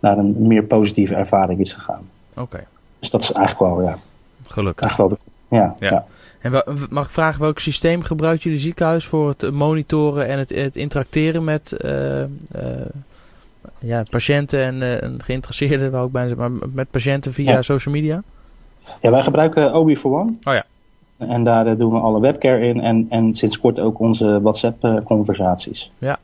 naar 0.00 0.18
een 0.18 0.34
meer 0.38 0.64
positieve 0.64 1.14
ervaring 1.14 1.60
is 1.60 1.72
gegaan. 1.72 2.02
Oké. 2.36 2.64
Dus 3.02 3.10
dat 3.10 3.22
is 3.22 3.32
eigenlijk 3.32 3.74
wel, 3.74 3.82
ja. 3.82 3.98
Gelukkig. 4.46 4.86
Eigenlijk 4.86 5.22
wel, 5.48 5.58
ja, 5.60 5.74
ja. 5.78 5.90
ja. 5.90 6.04
En 6.40 6.62
mag 6.90 7.04
ik 7.04 7.10
vragen, 7.10 7.40
welk 7.40 7.58
systeem 7.58 8.02
gebruikt 8.02 8.42
jullie 8.42 8.58
ziekenhuis 8.58 9.06
voor 9.06 9.28
het 9.28 9.50
monitoren 9.50 10.28
en 10.28 10.38
het, 10.38 10.50
het 10.50 10.76
interacteren 10.76 11.44
met 11.44 11.76
uh, 11.84 12.20
uh, 12.20 12.26
ja, 13.78 14.02
patiënten 14.10 14.62
en, 14.62 14.82
uh, 14.82 15.18
geïnteresseerden, 15.18 15.90
wou 15.90 16.06
ik 16.06 16.12
bijna 16.12 16.34
maar 16.34 16.50
met 16.72 16.90
patiënten 16.90 17.32
via 17.32 17.62
social 17.62 17.94
media? 17.94 18.22
Ja, 19.00 19.10
wij 19.10 19.22
gebruiken 19.22 19.74
Obi 19.74 19.96
for 19.96 20.20
One. 20.20 20.32
Oh 20.42 20.52
ja. 20.52 20.64
En 21.16 21.44
daar 21.44 21.76
doen 21.76 21.92
we 21.92 21.98
alle 21.98 22.20
webcare 22.20 22.66
in 22.66 22.80
en, 22.80 23.06
en 23.08 23.34
sinds 23.34 23.58
kort 23.58 23.78
ook 23.78 24.00
onze 24.00 24.40
WhatsApp-conversaties. 24.42 25.90
ja, 25.98 26.18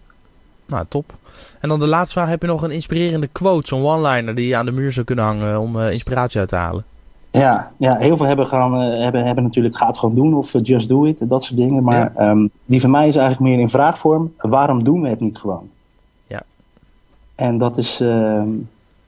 nou 0.69 0.85
top. 0.89 1.15
En 1.61 1.69
dan 1.69 1.81
de 1.81 1.87
laatste 1.87 2.15
vraag, 2.15 2.29
heb 2.29 2.41
je 2.43 2.47
nog 2.49 2.63
een 2.63 2.71
inspirerende 2.71 3.27
quote, 3.27 3.67
zo'n 3.67 3.85
one-liner 3.85 4.35
die 4.35 4.47
je 4.47 4.57
aan 4.57 4.67
de 4.67 4.73
muur 4.73 4.93
zou 4.93 5.07
kunnen 5.07 5.25
hangen 5.25 5.61
om 5.61 5.81
inspiratie 5.81 6.41
uit 6.41 6.49
te 6.49 6.57
halen? 6.57 6.85
Ja, 7.31 7.73
ja 7.77 7.97
heel 7.97 8.17
veel 8.17 8.27
hebben, 8.27 8.47
gaan, 8.47 8.75
hebben, 8.75 9.25
hebben 9.25 9.45
natuurlijk 9.45 9.77
gaat 9.77 9.99
gewoon 9.99 10.15
doen 10.15 10.35
of 10.35 10.55
just 10.63 10.89
do 10.89 11.05
it, 11.05 11.29
dat 11.29 11.45
soort 11.45 11.57
dingen. 11.57 11.83
Maar 11.83 12.13
ehm, 12.17 12.47
die 12.65 12.81
van 12.81 12.91
mij 12.91 13.09
is 13.09 13.17
eigenlijk 13.17 13.51
meer 13.51 13.61
in 13.61 13.69
vraagvorm, 13.69 14.35
waarom 14.37 14.85
doen 14.85 15.03
we 15.03 15.09
het 15.09 15.21
niet 15.21 15.39
gewoon? 15.39 15.69
Ja. 16.27 16.43
En 17.35 17.59
dat 17.59 17.79
is, 17.79 18.01
uh, 18.01 18.09
nou 18.09 18.51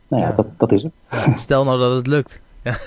ja, 0.09 0.33
Dat, 0.33 0.47
dat 0.57 0.73
is 0.73 0.83
het. 0.83 0.93
Stel 1.41 1.65
nou 1.65 1.79
dat 1.79 1.97
het 1.97 2.07
lukt. 2.07 2.41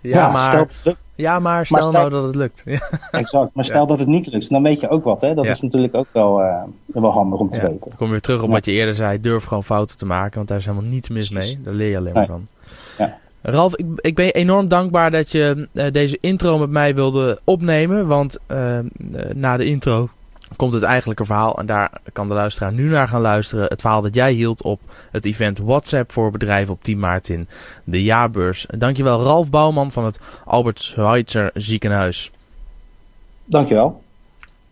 Ja, 0.00 0.20
ja, 0.20 0.30
maar, 0.30 0.68
stel, 0.68 0.92
het 0.92 0.96
ja 1.14 1.38
maar 1.38 1.66
stel, 1.66 1.78
stel, 1.78 1.92
nou 1.92 2.10
dat 2.10 2.24
het 2.24 2.34
lukt. 2.34 2.64
Exact, 3.10 3.54
maar 3.54 3.64
stel 3.64 3.86
dat 3.86 3.98
het 3.98 4.08
niet 4.08 4.26
lukt, 4.26 4.50
dan 4.50 4.62
weet 4.62 4.80
je 4.80 4.88
ook 4.88 5.04
wat. 5.04 5.20
Hè? 5.20 5.34
Dat 5.34 5.44
is 5.44 5.60
natuurlijk 5.60 5.94
ook 5.94 6.06
wel, 6.12 6.40
uh, 6.40 6.62
wel 6.86 7.10
handig 7.10 7.38
om 7.38 7.50
te 7.50 7.60
weten. 7.60 7.78
Dan 7.80 7.96
kom 7.96 8.06
je 8.06 8.12
weer 8.12 8.20
terug 8.20 8.42
op 8.42 8.50
wat 8.50 8.64
je 8.64 8.72
eerder 8.72 8.94
zei, 8.94 9.20
durf 9.20 9.44
gewoon 9.44 9.64
fouten 9.64 9.98
te 9.98 10.06
maken, 10.06 10.36
want 10.36 10.48
daar 10.48 10.58
is 10.58 10.64
helemaal 10.64 10.90
niets 10.90 11.08
mis 11.08 11.30
mee. 11.30 11.60
Daar 11.62 11.74
leer 11.74 11.90
je 11.90 11.96
alleen 11.96 12.12
maar 12.12 12.26
van. 12.26 12.46
Ja. 12.98 13.18
Ralf, 13.42 13.76
ik, 13.76 13.86
ik, 13.96 14.14
ben 14.14 14.24
je 14.24 14.32
enorm 14.32 14.68
dankbaar 14.68 15.10
dat 15.10 15.30
je 15.30 15.68
uh, 15.72 15.90
deze 15.90 16.18
intro 16.20 16.58
met 16.58 16.70
mij 16.70 16.94
wilde 16.94 17.40
opnemen. 17.44 18.06
Want 18.06 18.38
uh, 18.48 18.78
na 19.34 19.56
de 19.56 19.64
intro 19.64 20.08
komt 20.56 20.72
het 20.72 20.82
eigenlijke 20.82 21.24
verhaal. 21.24 21.58
En 21.58 21.66
daar 21.66 21.90
kan 22.12 22.28
de 22.28 22.34
luisteraar 22.34 22.72
nu 22.72 22.88
naar 22.88 23.08
gaan 23.08 23.20
luisteren. 23.20 23.64
Het 23.68 23.80
verhaal 23.80 24.00
dat 24.00 24.14
jij 24.14 24.32
hield 24.32 24.62
op 24.62 24.80
het 25.10 25.24
event 25.24 25.58
WhatsApp 25.58 26.12
voor 26.12 26.30
bedrijven 26.30 26.74
op 26.74 26.82
10 26.82 26.98
maart 26.98 27.28
in 27.28 27.48
de 27.84 28.02
jaarbeurs. 28.02 28.66
Dankjewel 28.78 29.22
Ralf 29.22 29.50
Bouwman 29.50 29.92
van 29.92 30.04
het 30.04 30.20
Albert 30.44 30.80
Schweitzer 30.80 31.50
ziekenhuis. 31.54 32.30
Dankjewel. 33.44 34.02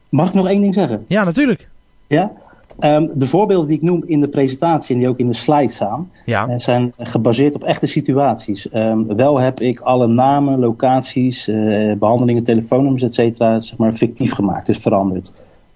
Mag 0.09 0.29
ik 0.29 0.35
nog 0.35 0.49
één 0.49 0.61
ding 0.61 0.75
zeggen? 0.75 1.05
Ja, 1.07 1.25
natuurlijk. 1.25 1.69
Ja? 2.07 2.33
Um, 2.81 3.19
de 3.19 3.27
voorbeelden 3.27 3.69
die 3.69 3.77
ik 3.77 3.83
noem 3.83 4.03
in 4.07 4.21
de 4.21 4.29
presentatie 4.29 4.95
en 4.95 5.01
die 5.01 5.09
ook 5.09 5.19
in 5.19 5.27
de 5.27 5.35
slides 5.35 5.75
staan, 5.75 6.11
ja. 6.25 6.49
uh, 6.49 6.55
zijn 6.59 6.93
gebaseerd 6.99 7.55
op 7.55 7.65
echte 7.65 7.87
situaties. 7.87 8.75
Um, 8.75 9.17
wel 9.17 9.41
heb 9.41 9.61
ik 9.61 9.81
alle 9.81 10.07
namen, 10.07 10.59
locaties, 10.59 11.49
uh, 11.49 11.97
behandelingen, 11.97 12.43
telefoonnummers, 12.43 13.03
et 13.03 13.15
cetera, 13.15 13.61
zeg 13.61 13.79
maar 13.79 13.93
fictief 13.93 14.33
gemaakt, 14.33 14.67
dus 14.67 14.79
veranderd. 14.79 15.33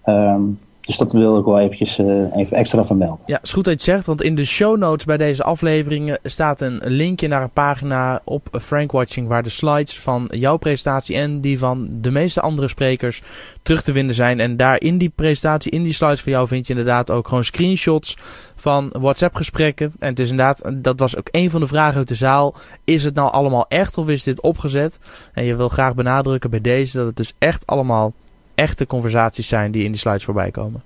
Um, 0.06 0.58
dus 0.82 0.96
dat 0.96 1.12
wil 1.12 1.38
ik 1.38 1.44
wel 1.44 1.58
eventjes 1.58 1.98
uh, 1.98 2.36
even 2.36 2.56
extra 2.56 2.84
vermelden. 2.84 3.18
Ja, 3.26 3.38
is 3.42 3.52
goed 3.52 3.64
dat 3.64 3.72
je 3.72 3.90
het 3.90 3.96
zegt, 3.96 4.06
want 4.06 4.22
in 4.22 4.34
de 4.34 4.44
show 4.44 4.78
notes 4.78 5.04
bij 5.04 5.16
deze 5.16 5.42
afleveringen 5.42 6.18
staat 6.22 6.60
een 6.60 6.80
linkje 6.84 7.28
naar 7.28 7.42
een 7.42 7.50
pagina 7.50 8.20
op 8.24 8.48
Frank 8.60 8.92
Watching 8.92 9.28
waar 9.28 9.42
de 9.42 9.48
slides 9.48 9.98
van 9.98 10.28
jouw 10.30 10.56
presentatie 10.56 11.16
en 11.16 11.40
die 11.40 11.58
van 11.58 11.88
de 12.00 12.10
meeste 12.10 12.40
andere 12.40 12.68
sprekers 12.68 13.22
terug 13.62 13.82
te 13.82 13.92
vinden 13.92 14.14
zijn. 14.14 14.40
En 14.40 14.56
daar 14.56 14.80
in 14.80 14.98
die 14.98 15.12
presentatie, 15.14 15.70
in 15.70 15.82
die 15.82 15.92
slides 15.92 16.20
van 16.20 16.32
jou 16.32 16.46
vind 16.46 16.66
je 16.66 16.72
inderdaad 16.72 17.10
ook 17.10 17.28
gewoon 17.28 17.44
screenshots 17.44 18.16
van 18.56 18.94
WhatsApp 18.98 19.34
gesprekken. 19.34 19.92
En 19.98 20.08
het 20.08 20.18
is 20.18 20.30
inderdaad, 20.30 20.72
dat 20.74 20.98
was 20.98 21.16
ook 21.16 21.28
een 21.30 21.50
van 21.50 21.60
de 21.60 21.66
vragen 21.66 21.96
uit 21.96 22.08
de 22.08 22.14
zaal. 22.14 22.54
Is 22.84 23.04
het 23.04 23.14
nou 23.14 23.32
allemaal 23.32 23.66
echt 23.68 23.98
of 23.98 24.08
is 24.08 24.22
dit 24.22 24.40
opgezet? 24.40 24.98
En 25.32 25.44
je 25.44 25.56
wil 25.56 25.68
graag 25.68 25.94
benadrukken 25.94 26.50
bij 26.50 26.60
deze 26.60 26.96
dat 26.96 27.06
het 27.06 27.16
dus 27.16 27.34
echt 27.38 27.66
allemaal 27.66 28.12
echte 28.54 28.86
conversaties 28.86 29.48
zijn 29.48 29.70
die 29.70 29.84
in 29.84 29.90
die 29.90 30.00
slides 30.00 30.24
voorbij 30.24 30.50
komen. 30.50 30.82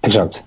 Exact. 0.00 0.44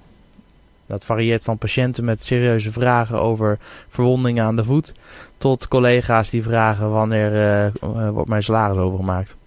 Dat 0.88 1.06
varieert 1.06 1.44
van 1.44 1.58
patiënten 1.58 2.04
met 2.04 2.24
serieuze 2.24 2.72
vragen 2.72 3.22
over 3.22 3.58
verwondingen 3.88 4.46
aan 4.46 4.56
de 4.56 4.64
voet. 4.64 4.94
Tot 5.38 5.68
collega's 5.68 6.30
die 6.30 6.44
vragen 6.44 6.92
wanneer 6.92 7.34
uh, 7.84 8.10
wordt 8.10 8.30
mijn 8.30 8.44
salaris 8.44 8.78
overgemaakt. 8.78 9.38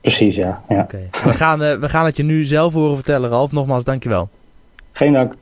Precies, 0.00 0.36
ja. 0.36 0.62
ja. 0.68 0.80
Okay. 0.80 1.08
We, 1.24 1.34
gaan, 1.34 1.62
uh, 1.62 1.74
we 1.74 1.88
gaan 1.88 2.04
het 2.04 2.16
je 2.16 2.22
nu 2.22 2.44
zelf 2.44 2.72
horen 2.72 2.94
vertellen, 2.94 3.30
Ralf. 3.30 3.52
Nogmaals, 3.52 3.84
dankjewel. 3.84 4.28
Geen 4.92 5.12
dank. 5.12 5.34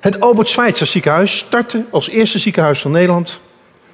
Het 0.00 0.20
Albert 0.20 0.48
Schweitzer 0.48 0.86
ziekenhuis 0.86 1.38
startte 1.38 1.84
als 1.90 2.08
eerste 2.08 2.38
ziekenhuis 2.38 2.80
van 2.80 2.90
Nederland 2.90 3.40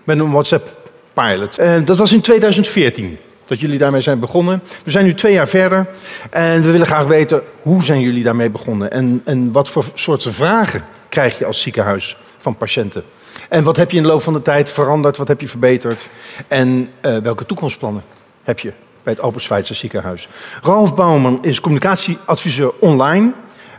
met 0.04 0.18
een 0.18 0.30
WhatsApp-pilot. 0.30 1.58
En 1.58 1.84
dat 1.84 1.98
was 1.98 2.12
in 2.12 2.20
2014 2.20 3.18
dat 3.48 3.60
jullie 3.60 3.78
daarmee 3.78 4.00
zijn 4.00 4.18
begonnen. 4.18 4.62
We 4.84 4.90
zijn 4.90 5.04
nu 5.04 5.14
twee 5.14 5.32
jaar 5.32 5.48
verder 5.48 5.86
en 6.30 6.62
we 6.62 6.70
willen 6.70 6.86
graag 6.86 7.04
weten 7.04 7.42
hoe 7.62 7.84
zijn 7.84 8.00
jullie 8.00 8.22
daarmee 8.22 8.50
begonnen 8.50 8.90
en, 8.90 9.22
en 9.24 9.52
wat 9.52 9.68
voor 9.68 9.84
soorten 9.94 10.32
vragen 10.32 10.84
krijg 11.08 11.38
je 11.38 11.46
als 11.46 11.62
ziekenhuis 11.62 12.16
van 12.38 12.56
patiënten. 12.56 13.04
En 13.48 13.64
wat 13.64 13.76
heb 13.76 13.90
je 13.90 13.96
in 13.96 14.02
de 14.02 14.08
loop 14.08 14.22
van 14.22 14.32
de 14.32 14.42
tijd 14.42 14.70
veranderd, 14.70 15.16
wat 15.16 15.28
heb 15.28 15.40
je 15.40 15.48
verbeterd 15.48 16.08
en 16.48 16.90
uh, 17.02 17.16
welke 17.16 17.46
toekomstplannen 17.46 18.02
heb 18.42 18.58
je 18.58 18.72
bij 19.02 19.16
het 19.20 19.42
Schweitzer 19.42 19.74
ziekenhuis. 19.74 20.28
Ralf 20.62 20.94
Bouwman 20.94 21.38
is 21.42 21.60
communicatieadviseur 21.60 22.72
online 22.80 23.32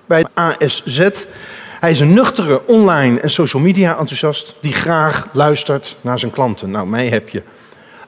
bij 0.05 0.25
ASZ. 0.33 1.09
Hij 1.79 1.91
is 1.91 1.99
een 1.99 2.13
nuchtere 2.13 2.67
online 2.67 3.19
en 3.19 3.31
social 3.31 3.61
media 3.61 3.97
enthousiast 3.97 4.55
die 4.61 4.73
graag 4.73 5.27
luistert 5.31 5.97
naar 6.01 6.19
zijn 6.19 6.31
klanten. 6.31 6.71
Nou, 6.71 6.87
mij 6.87 7.07
heb 7.07 7.29
je. 7.29 7.43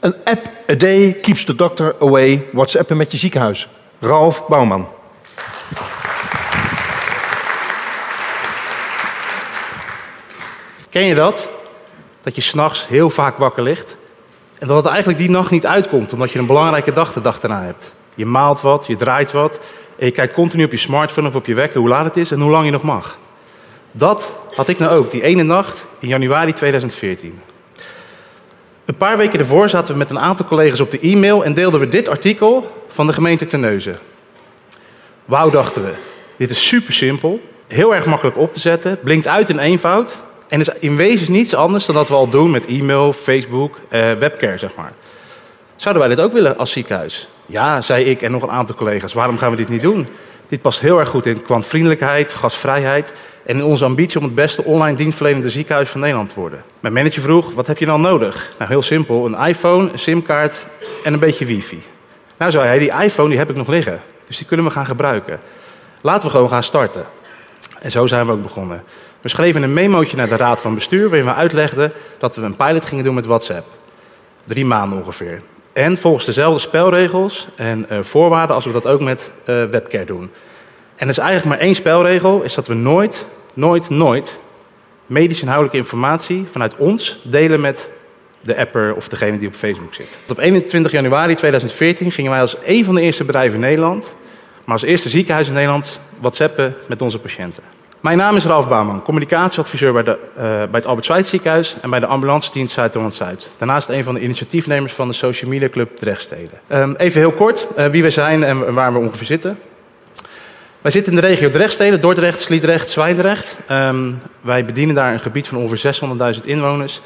Een 0.01 0.15
app 0.24 0.50
a 0.70 0.75
day 0.75 1.13
keeps 1.13 1.43
the 1.43 1.55
doctor 1.55 1.96
away. 2.00 2.48
WhatsAppen 2.51 2.98
met 2.98 3.12
je 3.12 3.17
ziekenhuis. 3.17 3.67
Ralf 4.00 4.48
Bouwman. 4.48 4.88
Ken 10.89 11.05
je 11.05 11.15
dat? 11.15 11.50
Dat 12.22 12.36
je 12.36 12.41
s'nachts 12.41 12.88
heel 12.88 13.10
vaak 13.10 13.38
wakker 13.38 13.63
ligt. 13.63 13.96
En 14.58 14.67
dat 14.67 14.77
het 14.77 14.86
eigenlijk 14.86 15.20
die 15.20 15.29
nacht 15.29 15.51
niet 15.51 15.65
uitkomt, 15.65 16.13
omdat 16.13 16.31
je 16.31 16.39
een 16.39 16.46
belangrijke 16.46 16.93
dag 16.93 17.13
de 17.13 17.22
dag 17.22 17.39
daarna 17.39 17.63
hebt. 17.63 17.91
Je 18.15 18.25
maalt 18.25 18.62
wat, 18.62 18.88
je 18.88 18.96
draait 18.96 19.31
wat. 19.31 19.60
En 19.98 20.05
je 20.05 20.12
kijkt 20.12 20.34
continu 20.34 20.63
op 20.63 20.72
je 20.72 20.77
smartphone 20.77 21.27
of 21.27 21.36
op 21.36 21.46
je 21.46 21.53
wekker 21.53 21.79
hoe 21.79 21.89
laat 21.89 22.05
het 22.05 22.17
is 22.17 22.31
en 22.31 22.39
hoe 22.39 22.51
lang 22.51 22.65
je 22.65 22.72
nog 22.72 22.84
mag. 22.84 23.17
Dat 23.91 24.31
had 24.55 24.67
ik 24.67 24.77
nou 24.77 24.98
ook, 24.98 25.12
die 25.12 25.24
ene 25.24 25.43
nacht 25.43 25.86
in 26.00 26.08
januari 26.08 26.53
2014. 26.53 27.50
Een 28.85 28.97
paar 28.97 29.17
weken 29.17 29.39
ervoor 29.39 29.69
zaten 29.69 29.93
we 29.93 30.00
met 30.00 30.09
een 30.09 30.19
aantal 30.19 30.45
collega's 30.45 30.79
op 30.79 30.91
de 30.91 31.00
e-mail 31.00 31.43
en 31.43 31.53
deelden 31.53 31.79
we 31.79 31.88
dit 31.88 32.07
artikel 32.07 32.83
van 32.88 33.07
de 33.07 33.13
gemeente 33.13 33.45
Terneuzen. 33.45 33.95
Wauw, 35.25 35.50
dachten 35.50 35.83
we. 35.83 35.91
Dit 36.38 36.50
is 36.50 36.67
super 36.67 36.93
simpel, 36.93 37.39
heel 37.67 37.95
erg 37.95 38.05
makkelijk 38.05 38.38
op 38.38 38.53
te 38.53 38.59
zetten, 38.59 39.00
blinkt 39.03 39.27
uit 39.27 39.50
in 39.50 39.59
eenvoud 39.59 40.19
en 40.47 40.59
is 40.59 40.69
in 40.79 40.95
wezen 40.95 41.31
niets 41.31 41.55
anders 41.55 41.85
dan 41.85 41.95
dat 41.95 42.07
we 42.07 42.13
al 42.13 42.29
doen 42.29 42.51
met 42.51 42.65
e-mail, 42.65 43.13
Facebook, 43.13 43.79
eh, 43.89 44.11
webcare, 44.11 44.57
zeg 44.57 44.75
maar. 44.75 44.93
Zouden 45.75 46.03
wij 46.03 46.15
dit 46.15 46.25
ook 46.25 46.33
willen 46.33 46.57
als 46.57 46.71
ziekenhuis? 46.71 47.29
Ja, 47.45 47.81
zei 47.81 48.05
ik 48.05 48.21
en 48.21 48.31
nog 48.31 48.41
een 48.41 48.50
aantal 48.51 48.75
collega's. 48.75 49.13
Waarom 49.13 49.38
gaan 49.38 49.51
we 49.51 49.57
dit 49.57 49.69
niet 49.69 49.81
doen? 49.81 50.07
Dit 50.51 50.62
past 50.62 50.79
heel 50.79 51.00
erg 51.00 51.10
goed 51.10 51.25
in 51.25 51.41
kwantvriendelijkheid, 51.41 52.34
gastvrijheid 52.34 53.13
en 53.46 53.55
in 53.55 53.63
onze 53.63 53.86
ambitie 53.86 54.20
om 54.20 54.25
het 54.25 54.36
beste 54.36 54.63
online 54.63 54.98
dienstverlenende 54.98 55.50
ziekenhuis 55.50 55.89
van 55.89 56.00
Nederland 56.01 56.29
te 56.29 56.39
worden. 56.39 56.63
Mijn 56.79 56.93
manager 56.93 57.22
vroeg, 57.22 57.53
wat 57.53 57.67
heb 57.67 57.77
je 57.77 57.86
dan 57.86 58.01
nodig? 58.01 58.51
Nou, 58.58 58.70
heel 58.72 58.81
simpel, 58.81 59.25
een 59.25 59.48
iPhone, 59.48 59.91
een 59.91 60.00
simkaart 60.00 60.65
en 61.03 61.13
een 61.13 61.20
beetje 61.20 61.46
wifi. 61.46 61.84
Nou, 62.38 62.51
zei 62.51 62.65
hij, 62.65 62.77
die 62.79 62.91
iPhone 63.03 63.29
die 63.29 63.38
heb 63.38 63.50
ik 63.50 63.55
nog 63.55 63.67
liggen, 63.67 64.00
dus 64.27 64.38
die 64.38 64.46
kunnen 64.46 64.65
we 64.65 64.72
gaan 64.72 64.86
gebruiken. 64.86 65.39
Laten 66.01 66.24
we 66.24 66.29
gewoon 66.29 66.50
gaan 66.50 66.63
starten. 66.63 67.05
En 67.79 67.91
zo 67.91 68.08
zijn 68.08 68.25
we 68.25 68.31
ook 68.31 68.41
begonnen. 68.41 68.84
We 69.22 69.29
schreven 69.29 69.63
een 69.63 69.74
memootje 69.74 70.17
naar 70.17 70.29
de 70.29 70.36
raad 70.36 70.62
van 70.62 70.74
bestuur 70.74 71.10
waarin 71.10 71.27
we 71.27 71.34
uitlegden 71.34 71.93
dat 72.17 72.36
we 72.36 72.41
een 72.41 72.55
pilot 72.55 72.86
gingen 72.86 73.03
doen 73.03 73.15
met 73.15 73.25
WhatsApp. 73.25 73.67
Drie 74.46 74.65
maanden 74.65 75.00
ongeveer. 75.00 75.41
En 75.74 75.98
volgens 75.98 76.25
dezelfde 76.25 76.60
spelregels 76.60 77.48
en 77.56 77.86
uh, 77.92 78.00
voorwaarden 78.01 78.56
als 78.56 78.66
we 78.66 78.72
dat 78.72 78.88
ook 78.88 79.01
met 79.01 79.32
uh, 79.40 79.63
webcare 79.66 80.06
doen. 80.06 80.30
En 80.96 81.08
er 81.08 81.10
is 81.10 81.18
eigenlijk 81.18 81.50
maar 81.50 81.66
één 81.66 81.75
spelregel, 81.75 82.42
is 82.42 82.54
dat 82.54 82.68
we 82.68 82.74
nooit, 82.74 83.28
nooit, 83.54 83.90
nooit 83.90 84.40
medisch 85.06 85.42
inhoudelijke 85.42 85.78
informatie 85.78 86.46
vanuit 86.51 86.75
ons 86.75 87.22
delen 87.24 87.62
met 87.62 87.90
de 88.42 88.58
apper 88.58 88.96
of 88.96 89.08
degene 89.08 89.38
die 89.38 89.48
op 89.48 89.54
Facebook 89.54 89.94
zit. 89.94 90.18
Op 90.28 90.40
21 90.40 90.92
januari 90.92 91.36
2014 91.36 92.12
gingen 92.12 92.32
wij 92.32 92.42
als 92.42 92.56
een 92.63 92.84
van 92.84 92.96
de 92.96 93.01
eerste 93.01 93.24
bedrijven 93.24 93.56
in 93.56 93.66
Nederland, 93.66 94.16
maar 94.66 94.75
als 94.75 94.84
eerste 94.84 95.10
ziekenhuis 95.10 95.48
in 95.48 95.54
Nederland, 95.54 96.00
whatsappen 96.20 96.75
met 96.88 97.01
onze 97.01 97.20
patiënten. 97.20 97.63
Mijn 98.01 98.17
naam 98.17 98.36
is 98.36 98.46
Ralf 98.46 98.70
Bouwman, 98.70 99.01
communicatieadviseur 99.01 99.93
bij, 99.93 100.03
de, 100.03 100.17
uh, 100.38 100.43
bij 100.43 100.67
het 100.72 100.86
Albert 100.86 101.05
Schweitz 101.05 101.29
ziekenhuis 101.29 101.75
en 101.81 101.89
bij 101.89 102.00
de 102.00 102.05
ambulance 102.05 102.51
dienst 102.51 102.74
Zuid-Holland-Zuid. 102.74 103.51
Daarnaast 103.58 103.89
een 103.89 104.03
van 104.03 104.13
de 104.13 104.20
initiatiefnemers 104.20 104.93
van 104.93 105.08
de 105.08 105.13
Social 105.13 105.50
Media 105.50 105.70
Club 105.70 105.98
Drechtsteden. 105.98 106.60
Um, 106.70 106.96
even 106.96 107.20
heel 107.20 107.31
kort 107.31 107.67
uh, 107.77 107.86
wie 107.86 108.03
we 108.03 108.10
zijn 108.10 108.43
en 108.43 108.74
waar 108.74 108.93
we 108.93 109.00
ongeveer 109.00 109.25
zitten. 109.25 109.60
Wij 110.81 110.91
zitten 110.91 111.13
in 111.13 111.22
de 111.22 111.27
regio 111.27 111.50
Drechtsteden, 111.50 112.01
Dordrecht, 112.01 112.39
Sliedrecht, 112.39 112.89
Zwijndrecht. 112.89 113.58
Um, 113.72 114.22
wij 114.41 114.65
bedienen 114.65 114.96
daar 114.96 115.13
een 115.13 115.20
gebied 115.20 115.48
van 115.48 115.58
ongeveer 115.58 115.96
600.000 116.36 116.39
inwoners. 116.46 117.01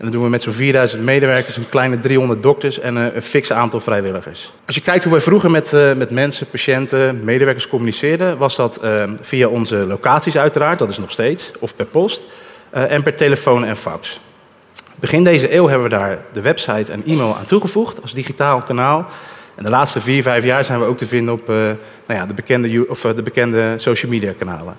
En 0.00 0.06
dat 0.06 0.14
doen 0.14 0.24
we 0.24 0.30
met 0.30 0.42
zo'n 0.42 0.52
4000 0.52 1.02
medewerkers, 1.02 1.56
een 1.56 1.68
kleine 1.68 2.00
300 2.00 2.42
dokters 2.42 2.78
en 2.78 2.96
een, 2.96 3.16
een 3.16 3.22
fix 3.22 3.52
aantal 3.52 3.80
vrijwilligers. 3.80 4.52
Als 4.66 4.74
je 4.74 4.82
kijkt 4.82 5.02
hoe 5.04 5.12
wij 5.12 5.22
vroeger 5.22 5.50
met, 5.50 5.72
uh, 5.72 5.92
met 5.92 6.10
mensen, 6.10 6.46
patiënten, 6.46 7.24
medewerkers 7.24 7.68
communiceerden, 7.68 8.38
was 8.38 8.56
dat 8.56 8.80
uh, 8.84 9.04
via 9.20 9.48
onze 9.48 9.76
locaties 9.76 10.38
uiteraard, 10.38 10.78
dat 10.78 10.88
is 10.88 10.98
nog 10.98 11.10
steeds, 11.10 11.52
of 11.58 11.76
per 11.76 11.86
post, 11.86 12.26
uh, 12.74 12.92
en 12.92 13.02
per 13.02 13.14
telefoon 13.14 13.64
en 13.64 13.76
fax. 13.76 14.20
Begin 14.96 15.24
deze 15.24 15.54
eeuw 15.54 15.66
hebben 15.66 15.88
we 15.88 15.96
daar 15.96 16.18
de 16.32 16.40
website 16.40 16.92
en 16.92 17.04
e-mail 17.06 17.36
aan 17.36 17.44
toegevoegd 17.44 18.02
als 18.02 18.14
digitaal 18.14 18.58
kanaal. 18.58 19.06
En 19.54 19.64
de 19.64 19.70
laatste 19.70 20.00
vier, 20.00 20.22
vijf 20.22 20.44
jaar 20.44 20.64
zijn 20.64 20.78
we 20.78 20.84
ook 20.84 20.98
te 20.98 21.06
vinden 21.06 21.34
op 21.34 21.46
nou 21.46 21.76
ja, 22.06 22.26
de, 22.26 22.34
bekende, 22.34 22.88
of, 22.88 23.00
de 23.00 23.22
bekende 23.22 23.74
social 23.76 24.10
media 24.10 24.32
kanalen. 24.38 24.76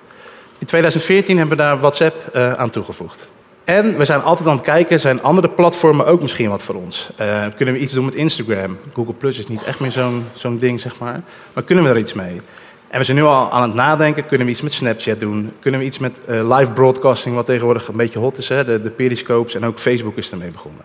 In 0.57 0.67
2014 0.67 1.37
hebben 1.37 1.57
we 1.57 1.63
daar 1.63 1.79
WhatsApp 1.79 2.35
aan 2.35 2.69
toegevoegd. 2.69 3.27
En 3.71 3.97
we 3.97 4.05
zijn 4.05 4.21
altijd 4.21 4.47
aan 4.47 4.55
het 4.55 4.63
kijken, 4.63 4.99
zijn 4.99 5.23
andere 5.23 5.49
platformen 5.49 6.05
ook 6.05 6.21
misschien 6.21 6.49
wat 6.49 6.61
voor 6.61 6.75
ons? 6.75 7.09
Uh, 7.21 7.45
kunnen 7.55 7.73
we 7.73 7.79
iets 7.79 7.93
doen 7.93 8.05
met 8.05 8.15
Instagram? 8.15 8.77
Google 8.93 9.13
Plus 9.13 9.37
is 9.37 9.47
niet 9.47 9.63
echt 9.63 9.79
meer 9.79 9.91
zo'n 9.91 10.25
zo'n 10.33 10.59
ding, 10.59 10.79
zeg 10.79 10.99
maar. 10.99 11.21
Maar 11.53 11.63
kunnen 11.63 11.83
we 11.83 11.89
er 11.89 11.97
iets 11.97 12.13
mee? 12.13 12.41
En 12.87 12.99
we 12.99 13.05
zijn 13.05 13.17
nu 13.17 13.23
al 13.23 13.51
aan 13.51 13.61
het 13.61 13.73
nadenken, 13.73 14.25
kunnen 14.25 14.45
we 14.45 14.51
iets 14.51 14.61
met 14.61 14.71
Snapchat 14.71 15.19
doen? 15.19 15.53
Kunnen 15.59 15.79
we 15.79 15.85
iets 15.85 15.97
met 15.97 16.19
uh, 16.29 16.57
live 16.57 16.71
broadcasting, 16.71 17.35
wat 17.35 17.45
tegenwoordig 17.45 17.87
een 17.87 17.97
beetje 17.97 18.19
hot 18.19 18.37
is, 18.37 18.49
hè? 18.49 18.65
De, 18.65 18.81
de 18.81 18.89
periscopes 18.89 19.55
en 19.55 19.65
ook 19.65 19.79
Facebook 19.79 20.17
is 20.17 20.31
ermee 20.31 20.51
begonnen. 20.51 20.83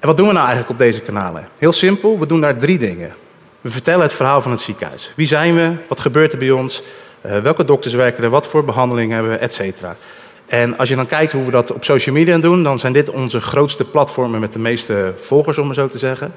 En 0.00 0.06
wat 0.06 0.16
doen 0.16 0.26
we 0.26 0.32
nou 0.32 0.46
eigenlijk 0.46 0.72
op 0.72 0.78
deze 0.78 1.00
kanalen? 1.00 1.48
Heel 1.58 1.72
simpel, 1.72 2.18
we 2.18 2.26
doen 2.26 2.40
daar 2.40 2.56
drie 2.56 2.78
dingen. 2.78 3.12
We 3.60 3.70
vertellen 3.70 4.02
het 4.02 4.12
verhaal 4.12 4.40
van 4.40 4.50
het 4.50 4.60
ziekenhuis. 4.60 5.12
Wie 5.16 5.26
zijn 5.26 5.54
we? 5.54 5.72
Wat 5.88 6.00
gebeurt 6.00 6.32
er 6.32 6.38
bij 6.38 6.50
ons? 6.50 6.82
Uh, 7.26 7.38
welke 7.38 7.64
dokters 7.64 7.94
werken 7.94 8.24
er? 8.24 8.30
Wat 8.30 8.46
voor 8.46 8.64
behandeling 8.64 9.12
hebben 9.12 9.30
we? 9.30 9.36
Et 9.36 9.52
cetera. 9.52 9.96
En 10.50 10.78
als 10.78 10.88
je 10.88 10.96
dan 10.96 11.06
kijkt 11.06 11.32
hoe 11.32 11.44
we 11.44 11.50
dat 11.50 11.72
op 11.72 11.84
social 11.84 12.14
media 12.14 12.38
doen, 12.38 12.62
dan 12.62 12.78
zijn 12.78 12.92
dit 12.92 13.10
onze 13.10 13.40
grootste 13.40 13.84
platformen 13.84 14.40
met 14.40 14.52
de 14.52 14.58
meeste 14.58 15.14
volgers, 15.18 15.58
om 15.58 15.66
maar 15.66 15.74
zo 15.74 15.88
te 15.88 15.98
zeggen. 15.98 16.32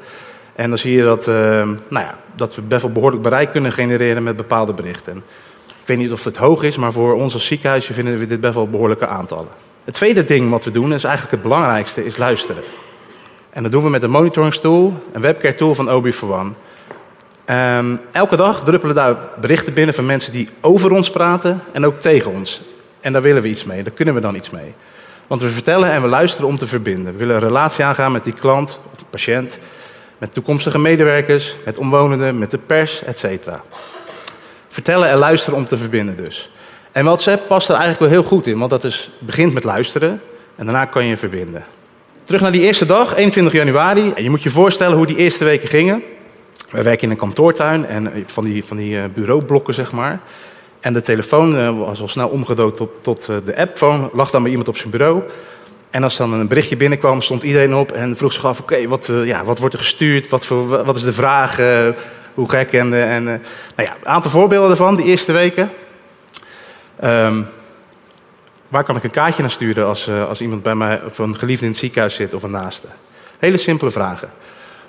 En 0.56 0.70
dan 0.70 0.78
zie 0.78 0.96
je 0.96 1.04
dat, 1.04 1.28
uh, 1.28 1.36
nou 1.90 2.06
ja, 2.06 2.18
dat 2.36 2.56
we 2.56 2.62
best 2.62 2.82
wel 2.82 2.92
behoorlijk 2.92 3.22
bereik 3.22 3.52
kunnen 3.52 3.72
genereren 3.72 4.24
met 4.24 4.36
bepaalde 4.36 4.74
berichten. 4.74 5.18
Ik 5.66 5.88
weet 5.88 5.98
niet 5.98 6.12
of 6.12 6.24
het 6.24 6.38
hoog 6.38 6.64
is, 6.64 6.78
maar 6.78 6.92
voor 6.92 7.14
ons 7.14 7.34
als 7.34 7.46
ziekenhuisje 7.46 7.94
vinden 7.94 8.20
we 8.20 8.28
dit 8.28 8.42
best 8.42 8.54
wel 8.54 8.70
behoorlijke 8.70 9.08
aantallen. 9.08 9.48
Het 9.84 9.94
tweede 9.94 10.24
ding 10.24 10.50
wat 10.50 10.66
we 10.66 10.72
doen, 10.72 10.94
is 10.94 11.04
eigenlijk 11.04 11.34
het 11.34 11.42
belangrijkste, 11.42 12.06
is 12.06 12.18
luisteren. 12.18 12.64
En 13.50 13.64
dat 13.64 13.72
doen 13.72 13.84
we 13.84 13.90
met 13.90 14.04
een 14.04 14.12
monitoringstool, 14.12 14.94
een 15.12 15.22
webcare 15.22 15.56
tool 15.56 15.76
van 15.76 15.92
OB 15.92 16.12
for 16.12 16.34
One. 16.34 16.52
Um, 17.78 18.00
elke 18.12 18.36
dag 18.36 18.64
druppelen 18.64 18.96
daar 18.96 19.18
berichten 19.42 19.74
binnen 19.74 19.96
van 19.96 20.06
mensen 20.06 20.32
die 20.32 20.50
over 20.62 20.92
ons 20.92 21.10
praten 21.10 21.62
en 21.72 21.86
ook 21.86 22.00
tegen 22.00 22.32
ons. 22.32 22.62
En 23.04 23.14
daar 23.14 23.22
willen 23.22 23.42
we 23.42 23.48
iets 23.48 23.64
mee, 23.64 23.84
daar 23.84 23.94
kunnen 23.94 24.14
we 24.14 24.22
dan 24.22 24.36
iets 24.36 24.50
mee. 24.50 24.74
Want 25.28 25.42
we 25.42 25.50
vertellen 25.50 25.92
en 25.92 26.02
we 26.02 26.08
luisteren 26.08 26.48
om 26.48 26.58
te 26.58 26.68
verbinden. 26.68 27.14
We 27.14 27.20
willen 27.20 27.36
een 27.36 27.42
relatie 27.42 27.86
aangaan 27.86 28.12
met 28.12 28.24
die 28.24 28.34
klant, 28.34 28.80
of 28.94 29.10
patiënt, 29.10 29.58
met 30.18 30.34
toekomstige 30.34 30.80
medewerkers, 30.80 31.56
met 31.66 31.78
omwonenden, 31.78 32.40
met 32.40 32.52
de 32.52 32.58
pers, 32.58 33.04
etc. 33.04 33.26
Vertellen 34.68 35.10
en 35.10 35.18
luisteren 35.18 35.60
om 35.60 35.66
te 35.66 35.78
verbinden 35.78 36.18
dus. 36.18 36.50
En 36.92 37.06
WhatsApp 37.06 37.48
past 37.48 37.70
er 37.70 37.76
eigenlijk 37.76 38.04
wel 38.04 38.22
heel 38.22 38.30
goed 38.30 38.48
in, 38.48 38.58
want 38.58 38.70
dat 38.70 38.84
is, 38.84 39.10
begint 39.20 39.54
met 39.54 39.64
luisteren 39.64 40.22
en 40.56 40.66
daarna 40.66 40.86
kan 40.86 41.06
je 41.06 41.18
verbinden. 41.18 41.64
Terug 42.24 42.42
naar 42.42 42.52
die 42.52 42.62
eerste 42.62 42.86
dag, 42.86 43.16
21 43.16 43.54
januari. 43.54 44.12
En 44.16 44.24
je 44.24 44.30
moet 44.30 44.44
je 44.44 44.50
voorstellen 44.50 44.98
hoe 44.98 45.06
die 45.06 45.18
eerste 45.18 45.44
weken 45.44 45.70
gingen. 45.70 46.04
We 46.72 46.82
werken 46.82 47.04
in 47.04 47.10
een 47.10 47.18
kantoortuin 47.18 47.86
en 47.86 48.26
van 48.28 48.44
die, 48.44 48.64
van 48.64 48.78
die 48.78 49.08
bureaublokken, 49.08 49.74
zeg 49.74 49.92
maar. 49.92 50.20
En 50.84 50.94
de 50.94 51.02
telefoon 51.02 51.56
uh, 51.56 51.78
was 51.78 52.02
al 52.02 52.08
snel 52.08 52.28
omgedood 52.28 52.78
tot, 52.78 52.90
tot 53.02 53.28
uh, 53.30 53.38
de 53.46 53.58
appphone. 53.58 54.10
Lag 54.14 54.30
dan 54.30 54.42
bij 54.42 54.52
iemand 54.52 54.70
op 54.70 54.78
zijn 54.78 54.90
bureau. 54.90 55.22
En 55.90 56.04
als 56.04 56.18
dan 56.18 56.34
een 56.34 56.48
berichtje 56.48 56.78
binnenkwam, 56.78 57.22
stond 57.22 57.44
iedereen 57.44 57.76
op 57.76 57.92
en 57.92 58.18
vroeg 58.18 58.34
zich 58.34 58.46
af: 58.46 58.60
oké, 58.60 58.88
wat, 58.88 59.08
uh, 59.08 59.26
ja, 59.26 59.44
wat 59.44 59.60
wordt 59.60 59.74
er 59.74 59.80
gestuurd? 59.80 60.30
Wat, 60.30 60.46
voor, 60.46 60.86
wat 60.86 60.96
is 60.96 61.04
de 61.04 61.14
vraag? 61.14 61.58
hoe 62.34 62.50
gek? 62.50 62.74
En, 62.74 62.94
en 62.94 63.24
nou 63.24 63.40
ja, 63.76 63.96
een 64.00 64.08
aantal 64.08 64.32
voorbeelden 64.32 64.70
ervan, 64.70 64.96
die 64.96 65.06
eerste 65.06 65.32
weken. 65.32 65.72
Um, 67.04 67.48
waar 68.68 68.84
kan 68.84 68.96
ik 68.96 69.04
een 69.04 69.12
kaartje 69.12 69.42
naar 69.42 69.52
sturen 69.52 69.86
als, 69.86 70.10
als 70.10 70.42
iemand 70.42 70.64
bij 70.64 70.76
mij 70.76 71.04
of 71.04 71.18
een 71.18 71.38
geliefde 71.38 71.66
in 71.66 71.72
het 71.72 71.80
ziekenhuis 71.80 72.16
zit 72.16 72.34
of 72.34 72.44
een 72.44 72.52
naaste? 72.52 72.88
Hele 73.40 73.58
simpele 73.58 73.92
vragen. 73.92 74.30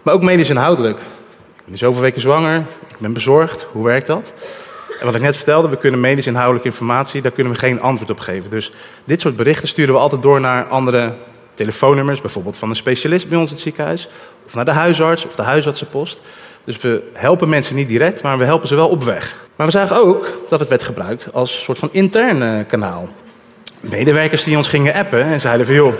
Maar 0.02 0.14
ook 0.14 0.22
medisch 0.22 0.50
inhoudelijk. 0.50 0.98
Ik 0.98 1.64
ben 1.64 1.78
zoveel 1.78 2.02
weken 2.02 2.20
zwanger, 2.20 2.56
ik 2.88 2.98
ben 2.98 3.12
bezorgd. 3.12 3.66
Hoe 3.72 3.84
werkt 3.84 4.06
dat? 4.06 4.32
Wat 5.04 5.14
ik 5.14 5.20
net 5.20 5.36
vertelde, 5.36 5.68
we 5.68 5.76
kunnen 5.76 6.00
medisch 6.00 6.26
inhoudelijke 6.26 6.68
informatie, 6.68 7.22
daar 7.22 7.32
kunnen 7.32 7.52
we 7.52 7.58
geen 7.58 7.80
antwoord 7.80 8.10
op 8.10 8.20
geven. 8.20 8.50
Dus 8.50 8.72
dit 9.04 9.20
soort 9.20 9.36
berichten 9.36 9.68
sturen 9.68 9.94
we 9.94 10.00
altijd 10.00 10.22
door 10.22 10.40
naar 10.40 10.66
andere 10.66 11.14
telefoonnummers, 11.54 12.20
bijvoorbeeld 12.20 12.56
van 12.56 12.68
een 12.68 12.76
specialist 12.76 13.28
bij 13.28 13.38
ons 13.38 13.48
in 13.48 13.54
het 13.54 13.62
ziekenhuis, 13.62 14.08
of 14.46 14.54
naar 14.54 14.64
de 14.64 14.70
huisarts 14.70 15.26
of 15.26 15.34
de 15.34 15.42
huisartsenpost. 15.42 16.20
Dus 16.64 16.80
we 16.80 17.02
helpen 17.12 17.48
mensen 17.48 17.76
niet 17.76 17.88
direct, 17.88 18.22
maar 18.22 18.38
we 18.38 18.44
helpen 18.44 18.68
ze 18.68 18.74
wel 18.74 18.88
op 18.88 19.02
weg. 19.02 19.36
Maar 19.56 19.66
we 19.66 19.72
zagen 19.72 19.96
ook 19.96 20.28
dat 20.48 20.60
het 20.60 20.68
werd 20.68 20.82
gebruikt 20.82 21.28
als 21.32 21.62
soort 21.62 21.78
van 21.78 21.88
intern 21.92 22.66
kanaal. 22.66 23.08
Medewerkers 23.80 24.44
die 24.44 24.56
ons 24.56 24.68
gingen 24.68 24.94
appen 24.94 25.22
en 25.22 25.40
zeiden 25.40 25.74
joh, 25.74 25.92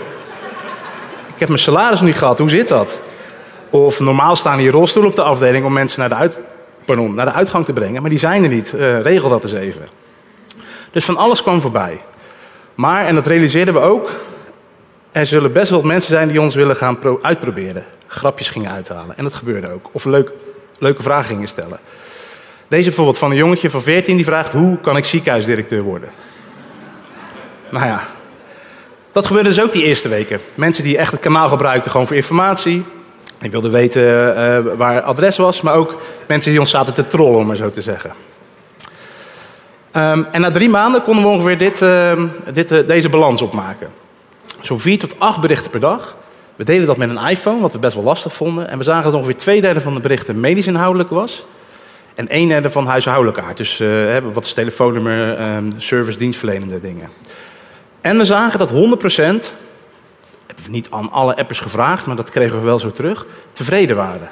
ik 1.33 1.39
heb 1.39 1.47
mijn 1.47 1.59
salaris 1.59 2.01
niet 2.01 2.17
gehad, 2.17 2.39
hoe 2.39 2.49
zit 2.49 2.67
dat? 2.67 2.99
Of 3.69 3.99
normaal 3.99 4.35
staan 4.35 4.59
hier 4.59 4.71
rolstoelen 4.71 5.11
op 5.11 5.15
de 5.15 5.23
afdeling 5.23 5.65
om 5.65 5.73
mensen 5.73 5.99
naar 5.99 6.09
de 6.09 6.15
uit 6.15 6.39
naar 6.85 7.25
de 7.25 7.31
uitgang 7.31 7.65
te 7.65 7.73
brengen, 7.73 8.01
maar 8.01 8.09
die 8.09 8.19
zijn 8.19 8.43
er 8.43 8.49
niet. 8.49 8.73
Uh, 8.75 9.01
regel 9.01 9.29
dat 9.29 9.43
eens 9.43 9.53
even. 9.53 9.85
Dus 10.91 11.05
van 11.05 11.17
alles 11.17 11.41
kwam 11.41 11.61
voorbij. 11.61 12.01
Maar, 12.75 13.05
en 13.05 13.15
dat 13.15 13.27
realiseerden 13.27 13.73
we 13.73 13.79
ook, 13.79 14.11
er 15.11 15.25
zullen 15.25 15.51
best 15.51 15.69
wel 15.69 15.81
mensen 15.81 16.09
zijn 16.09 16.27
die 16.27 16.41
ons 16.41 16.55
willen 16.55 16.75
gaan 16.75 16.97
uitproberen. 17.21 17.85
Grapjes 18.07 18.49
gingen 18.49 18.71
uithalen. 18.71 19.17
En 19.17 19.23
dat 19.23 19.33
gebeurde 19.33 19.71
ook. 19.71 19.89
Of 19.91 20.05
leuk, 20.05 20.31
leuke 20.79 21.03
vragen 21.03 21.25
gingen 21.25 21.47
stellen. 21.47 21.79
Deze 22.67 22.85
bijvoorbeeld 22.85 23.17
van 23.17 23.31
een 23.31 23.37
jongetje 23.37 23.69
van 23.69 23.81
14 23.81 24.15
die 24.15 24.25
vraagt: 24.25 24.51
hoe 24.51 24.79
kan 24.79 24.97
ik 24.97 25.05
ziekenhuisdirecteur 25.05 25.81
worden? 25.81 26.09
Nou 27.69 27.85
ja, 27.85 28.03
dat 29.11 29.25
gebeurde 29.25 29.49
dus 29.49 29.61
ook 29.61 29.71
die 29.71 29.83
eerste 29.83 30.09
weken. 30.09 30.39
Mensen 30.55 30.83
die 30.83 30.97
echt 30.97 31.11
het 31.11 31.21
kanaal 31.21 31.47
gebruikten 31.47 31.91
gewoon 31.91 32.07
voor 32.07 32.15
informatie. 32.15 32.85
Die 33.45 33.53
wilden 33.53 33.71
weten 33.71 34.03
uh, 34.03 34.77
waar 34.77 35.01
adres 35.01 35.37
was, 35.37 35.61
maar 35.61 35.73
ook 35.73 36.01
mensen 36.27 36.51
die 36.51 36.59
ons 36.59 36.69
zaten 36.69 36.93
te 36.93 37.07
trollen, 37.07 37.39
om 37.39 37.47
maar 37.47 37.55
zo 37.55 37.69
te 37.69 37.81
zeggen. 37.81 38.11
Um, 39.91 40.27
en 40.31 40.41
na 40.41 40.51
drie 40.51 40.69
maanden 40.69 41.01
konden 41.01 41.23
we 41.23 41.29
ongeveer 41.29 41.57
dit, 41.57 41.81
uh, 41.81 42.23
dit, 42.53 42.71
uh, 42.71 42.87
deze 42.87 43.09
balans 43.09 43.41
opmaken. 43.41 43.87
Zo'n 44.61 44.79
vier 44.79 44.99
tot 44.99 45.19
acht 45.19 45.41
berichten 45.41 45.71
per 45.71 45.79
dag. 45.79 46.15
We 46.55 46.63
deden 46.63 46.87
dat 46.87 46.97
met 46.97 47.09
een 47.09 47.27
iPhone, 47.27 47.61
wat 47.61 47.71
we 47.71 47.79
best 47.79 47.95
wel 47.95 48.03
lastig 48.03 48.33
vonden. 48.33 48.69
En 48.69 48.77
we 48.77 48.83
zagen 48.83 49.03
dat 49.03 49.13
ongeveer 49.13 49.37
twee 49.37 49.61
derde 49.61 49.81
van 49.81 49.93
de 49.93 49.99
berichten 49.99 50.39
medisch 50.39 50.67
inhoudelijk 50.67 51.09
was. 51.09 51.45
En 52.15 52.25
een 52.29 52.47
derde 52.47 52.69
van 52.69 52.87
huishoudelijke 52.87 53.41
aard. 53.41 53.57
Dus 53.57 53.81
wat 54.33 54.45
is 54.45 54.53
telefoonnummer, 54.53 55.41
um, 55.55 55.73
service, 55.77 56.17
dienstverlenende 56.17 56.79
dingen. 56.79 57.09
En 58.01 58.17
we 58.17 58.25
zagen 58.25 58.59
dat 58.59 58.69
100% 58.69 58.73
hebben 58.75 59.41
we 59.43 59.64
niet 60.69 60.87
aan 60.89 61.11
alle 61.11 61.35
appers 61.35 61.59
gevraagd, 61.59 62.05
maar 62.05 62.15
dat 62.15 62.29
kregen 62.29 62.59
we 62.59 62.65
wel 62.65 62.79
zo 62.79 62.91
terug, 62.91 63.25
tevreden 63.51 63.95
waren. 63.95 64.29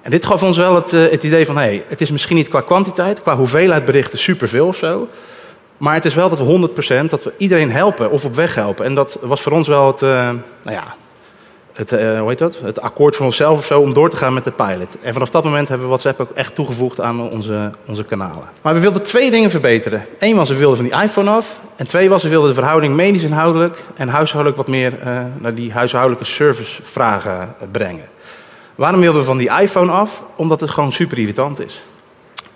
En 0.00 0.10
dit 0.10 0.24
gaf 0.24 0.42
ons 0.42 0.56
wel 0.56 0.74
het, 0.74 0.92
uh, 0.92 1.10
het 1.10 1.22
idee 1.22 1.46
van, 1.46 1.56
hé, 1.56 1.62
hey, 1.62 1.84
het 1.88 2.00
is 2.00 2.10
misschien 2.10 2.36
niet 2.36 2.48
qua 2.48 2.60
kwantiteit, 2.60 3.22
qua 3.22 3.36
hoeveelheid 3.36 3.84
berichten 3.84 4.18
superveel 4.18 4.66
of 4.66 4.76
zo. 4.76 5.08
Maar 5.76 5.94
het 5.94 6.04
is 6.04 6.14
wel 6.14 6.28
dat 6.28 6.38
we 6.38 6.44
100% 6.44 7.10
dat 7.10 7.22
we 7.22 7.32
iedereen 7.36 7.70
helpen 7.70 8.10
of 8.10 8.24
op 8.24 8.34
weg 8.34 8.54
helpen. 8.54 8.84
En 8.84 8.94
dat 8.94 9.18
was 9.20 9.40
voor 9.40 9.52
ons 9.52 9.68
wel 9.68 9.86
het, 9.86 10.02
uh, 10.02 10.08
nou 10.62 10.76
ja, 10.76 10.94
het, 11.78 11.92
uh, 11.92 12.18
hoe 12.20 12.28
heet 12.28 12.38
dat? 12.38 12.58
het 12.62 12.80
akkoord 12.80 13.16
van 13.16 13.26
onszelf 13.26 13.58
of 13.58 13.64
zo 13.64 13.80
om 13.80 13.94
door 13.94 14.10
te 14.10 14.16
gaan 14.16 14.34
met 14.34 14.44
de 14.44 14.50
pilot. 14.50 14.96
En 15.00 15.12
vanaf 15.12 15.30
dat 15.30 15.44
moment 15.44 15.68
hebben 15.68 15.86
we 15.86 15.92
WhatsApp 15.92 16.20
ook 16.20 16.30
echt 16.30 16.54
toegevoegd 16.54 17.00
aan 17.00 17.30
onze, 17.30 17.70
onze 17.86 18.04
kanalen. 18.04 18.44
Maar 18.62 18.74
we 18.74 18.80
wilden 18.80 19.02
twee 19.02 19.30
dingen 19.30 19.50
verbeteren. 19.50 20.04
Eén 20.18 20.36
was, 20.36 20.48
we 20.48 20.56
wilden 20.56 20.76
van 20.76 20.86
die 20.86 21.02
iPhone 21.02 21.30
af. 21.30 21.60
En 21.76 21.88
twee 21.88 22.08
was, 22.08 22.22
we 22.22 22.28
wilden 22.28 22.48
de 22.48 22.54
verhouding 22.54 22.94
medisch 22.94 23.22
inhoudelijk 23.22 23.82
en 23.96 24.08
huishoudelijk 24.08 24.60
wat 24.60 24.68
meer 24.68 24.98
uh, 24.98 25.22
naar 25.38 25.54
die 25.54 25.72
huishoudelijke 25.72 26.24
servicevragen 26.24 27.54
brengen. 27.72 28.08
Waarom 28.74 29.00
wilden 29.00 29.20
we 29.20 29.26
van 29.26 29.38
die 29.38 29.60
iPhone 29.60 29.92
af? 29.92 30.22
Omdat 30.36 30.60
het 30.60 30.70
gewoon 30.70 30.92
super 30.92 31.18
irritant 31.18 31.60
is 31.60 31.82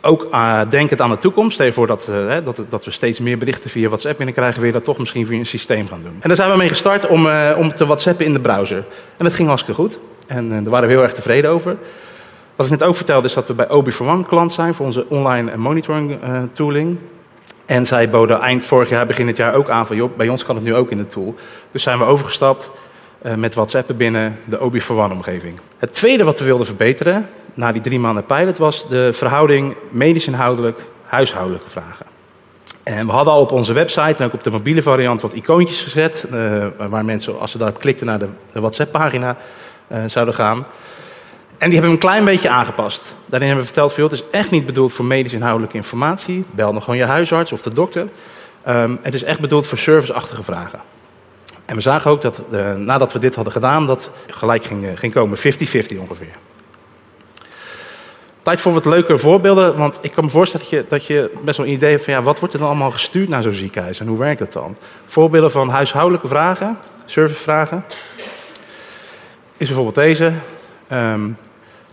ook 0.02 0.28
uh, 0.32 0.60
denkend 0.68 1.00
aan 1.00 1.10
de 1.10 1.18
toekomst. 1.18 1.60
Stel 1.60 1.86
dat, 1.86 2.08
uh, 2.10 2.34
dat, 2.44 2.60
dat, 2.68 2.84
we 2.84 2.90
steeds 2.90 3.20
meer 3.20 3.38
berichten 3.38 3.70
via 3.70 3.88
WhatsApp 3.88 4.16
binnenkrijgen, 4.16 4.58
wil 4.58 4.66
je 4.66 4.74
dat 4.74 4.84
toch 4.84 4.98
misschien 4.98 5.26
via 5.26 5.38
een 5.38 5.46
systeem 5.46 5.88
gaan 5.88 6.02
doen. 6.02 6.16
En 6.20 6.28
daar 6.28 6.36
zijn 6.36 6.50
we 6.50 6.56
mee 6.56 6.68
gestart 6.68 7.06
om, 7.06 7.26
uh, 7.26 7.50
om 7.56 7.74
te 7.74 7.86
WhatsAppen 7.86 8.26
in 8.26 8.32
de 8.32 8.40
browser. 8.40 8.84
En 9.16 9.24
dat 9.24 9.32
ging 9.32 9.48
hartstikke 9.48 9.80
goed. 9.80 9.98
En 10.26 10.48
daar 10.48 10.70
waren 10.70 10.88
we 10.88 10.94
heel 10.94 11.02
erg 11.02 11.12
tevreden 11.12 11.50
over. 11.50 11.76
Wat 12.56 12.66
ik 12.66 12.72
net 12.72 12.82
ook 12.82 12.96
vertelde 12.96 13.26
is 13.26 13.34
dat 13.34 13.46
we 13.46 13.54
bij 13.54 13.70
OB 13.70 13.90
for 13.90 14.08
One 14.08 14.24
klant 14.24 14.52
zijn 14.52 14.74
voor 14.74 14.86
onze 14.86 15.06
online 15.08 15.56
monitoring 15.56 16.18
tooling. 16.52 16.98
En 17.66 17.86
zij 17.86 18.10
boden 18.10 18.40
eind 18.40 18.64
vorig 18.64 18.88
jaar, 18.88 19.06
begin 19.06 19.26
dit 19.26 19.36
jaar 19.36 19.54
ook 19.54 19.70
aan 19.70 19.86
van, 19.86 19.96
joh, 19.96 20.16
bij 20.16 20.28
ons 20.28 20.44
kan 20.44 20.54
het 20.54 20.64
nu 20.64 20.74
ook 20.74 20.90
in 20.90 20.96
de 20.96 21.06
tool. 21.06 21.34
Dus 21.70 21.82
zijn 21.82 21.98
we 21.98 22.04
overgestapt 22.04 22.70
met 23.36 23.54
WhatsApp 23.54 23.92
binnen 23.96 24.38
de 24.44 24.60
OB 24.60 24.78
for 24.78 24.96
One 24.96 25.14
omgeving. 25.14 25.54
Het 25.78 25.92
tweede 25.92 26.24
wat 26.24 26.38
we 26.38 26.44
wilden 26.44 26.66
verbeteren, 26.66 27.28
na 27.54 27.72
die 27.72 27.80
drie 27.80 27.98
maanden 27.98 28.24
pilot, 28.24 28.58
was 28.58 28.88
de 28.88 29.10
verhouding 29.12 29.76
medisch 29.90 30.26
inhoudelijk, 30.26 30.80
huishoudelijke 31.04 31.70
vragen. 31.70 32.06
En 32.82 33.06
we 33.06 33.12
hadden 33.12 33.32
al 33.32 33.40
op 33.40 33.52
onze 33.52 33.72
website 33.72 34.14
en 34.18 34.24
ook 34.24 34.32
op 34.32 34.42
de 34.42 34.50
mobiele 34.50 34.82
variant 34.82 35.20
wat 35.20 35.32
icoontjes 35.32 35.82
gezet. 35.82 36.24
Uh, 36.32 36.66
waar 36.88 37.04
mensen, 37.04 37.40
als 37.40 37.50
ze 37.50 37.58
daarop 37.58 37.80
klikten, 37.80 38.06
naar 38.06 38.18
de, 38.18 38.28
WhatsApp-pagina 38.52 39.36
uh, 39.88 39.98
zouden 40.06 40.34
gaan. 40.34 40.66
En 41.58 41.70
die 41.70 41.72
hebben 41.72 41.90
we 41.90 41.96
een 41.96 42.10
klein 42.10 42.24
beetje 42.24 42.48
aangepast. 42.48 43.14
Daarin 43.26 43.48
hebben 43.48 43.66
we 43.66 43.72
verteld: 43.72 43.92
veel, 43.92 44.04
het 44.04 44.12
is 44.12 44.24
echt 44.30 44.50
niet 44.50 44.66
bedoeld 44.66 44.92
voor 44.92 45.04
medisch 45.04 45.32
inhoudelijke 45.32 45.76
informatie. 45.76 46.44
Bel 46.50 46.72
nog 46.72 46.84
gewoon 46.84 46.98
je 46.98 47.04
huisarts 47.04 47.52
of 47.52 47.62
de 47.62 47.74
dokter. 47.74 48.08
Um, 48.68 48.98
het 49.02 49.14
is 49.14 49.22
echt 49.22 49.40
bedoeld 49.40 49.66
voor 49.66 49.78
serviceachtige 49.78 50.42
vragen. 50.42 50.80
En 51.64 51.74
we 51.74 51.80
zagen 51.80 52.10
ook 52.10 52.22
dat 52.22 52.42
uh, 52.50 52.74
nadat 52.74 53.12
we 53.12 53.18
dit 53.18 53.34
hadden 53.34 53.52
gedaan, 53.52 53.86
dat 53.86 54.10
gelijk 54.26 54.64
ging, 54.64 54.98
ging 54.98 55.12
komen. 55.12 55.38
50-50 55.38 55.40
ongeveer. 55.98 56.32
Tijd 58.42 58.60
voor 58.60 58.72
wat 58.72 58.84
leuke 58.84 59.18
voorbeelden, 59.18 59.76
want 59.76 59.98
ik 60.00 60.10
kan 60.10 60.24
me 60.24 60.30
voorstellen 60.30 60.66
dat 60.66 60.78
je, 60.78 60.86
dat 60.88 61.06
je 61.06 61.30
best 61.44 61.56
wel 61.56 61.66
een 61.66 61.72
idee 61.72 61.90
hebt 61.90 62.04
van 62.04 62.12
ja, 62.12 62.22
wat 62.22 62.38
wordt 62.38 62.54
er 62.54 62.60
dan 62.60 62.68
allemaal 62.68 62.90
gestuurd 62.90 63.28
naar 63.28 63.42
zo'n 63.42 63.52
ziekenhuis 63.52 64.00
en 64.00 64.06
hoe 64.06 64.18
werkt 64.18 64.38
dat 64.38 64.52
dan? 64.52 64.76
Voorbeelden 65.04 65.50
van 65.50 65.68
huishoudelijke 65.68 66.28
vragen, 66.28 66.78
servicevragen, 67.04 67.84
is 69.56 69.66
bijvoorbeeld 69.66 69.94
deze. 69.94 70.32
Um, 70.92 71.36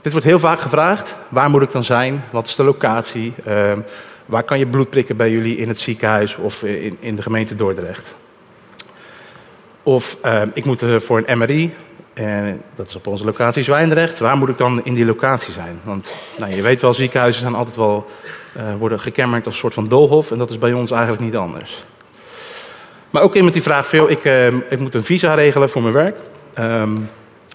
dit 0.02 0.12
wordt 0.12 0.28
heel 0.28 0.40
vaak 0.40 0.60
gevraagd. 0.60 1.16
Waar 1.28 1.50
moet 1.50 1.62
ik 1.62 1.72
dan 1.72 1.84
zijn? 1.84 2.24
Wat 2.30 2.48
is 2.48 2.56
de 2.56 2.64
locatie? 2.64 3.34
Um, 3.48 3.86
waar 4.26 4.44
kan 4.44 4.60
je 4.60 4.68
bloed 4.68 4.90
prikken 4.90 5.18
bij 5.18 5.32
jullie 5.32 5.58
in 5.58 5.68
het 5.68 5.80
ziekenhuis 5.80 6.36
of 6.36 6.64
in, 6.64 6.98
in 7.00 7.16
de 7.16 7.22
gemeente 7.22 7.56
Dordrecht? 7.56 8.16
Of 9.84 10.18
um, 10.26 10.52
ik 10.54 10.66
moet 10.66 10.84
voor 10.98 11.24
een 11.26 11.38
MRI. 11.38 11.74
En 12.20 12.62
dat 12.76 12.88
is 12.88 12.96
op 12.96 13.08
onze 13.08 13.26
locatie 13.26 13.64
Zwijndrecht. 13.64 14.20
Waar 14.20 14.38
moet 14.38 14.50
ik 14.50 14.58
dan 14.58 14.86
in 14.86 14.94
die 14.94 15.06
locatie 15.06 15.54
zijn? 15.54 15.80
Want 15.84 16.12
nou, 16.38 16.56
je 16.56 16.62
weet 16.62 16.82
wel, 16.82 16.94
ziekenhuizen 16.94 17.42
zijn 17.42 17.56
altijd 17.56 17.76
wel, 17.76 18.08
uh, 18.58 18.76
worden 18.76 19.00
gekenmerkt 19.00 19.46
als 19.46 19.54
een 19.56 19.62
soort 19.62 19.74
van 19.74 19.88
doolhof. 19.88 20.32
En 20.32 20.38
dat 20.38 20.50
is 20.50 20.58
bij 20.58 20.74
ons 20.74 20.92
eigenlijk 20.92 21.22
niet 21.22 21.36
anders. 21.36 21.80
Maar 23.10 23.22
ook 23.22 23.36
iemand 23.36 23.54
die 23.54 23.62
vraagt 23.62 23.88
veel, 23.88 24.10
ik, 24.10 24.24
uh, 24.24 24.48
ik 24.48 24.80
moet 24.80 24.94
een 24.94 25.04
visa 25.04 25.34
regelen 25.34 25.70
voor 25.70 25.82
mijn 25.82 25.94
werk. 25.94 26.18
Um, 26.60 27.10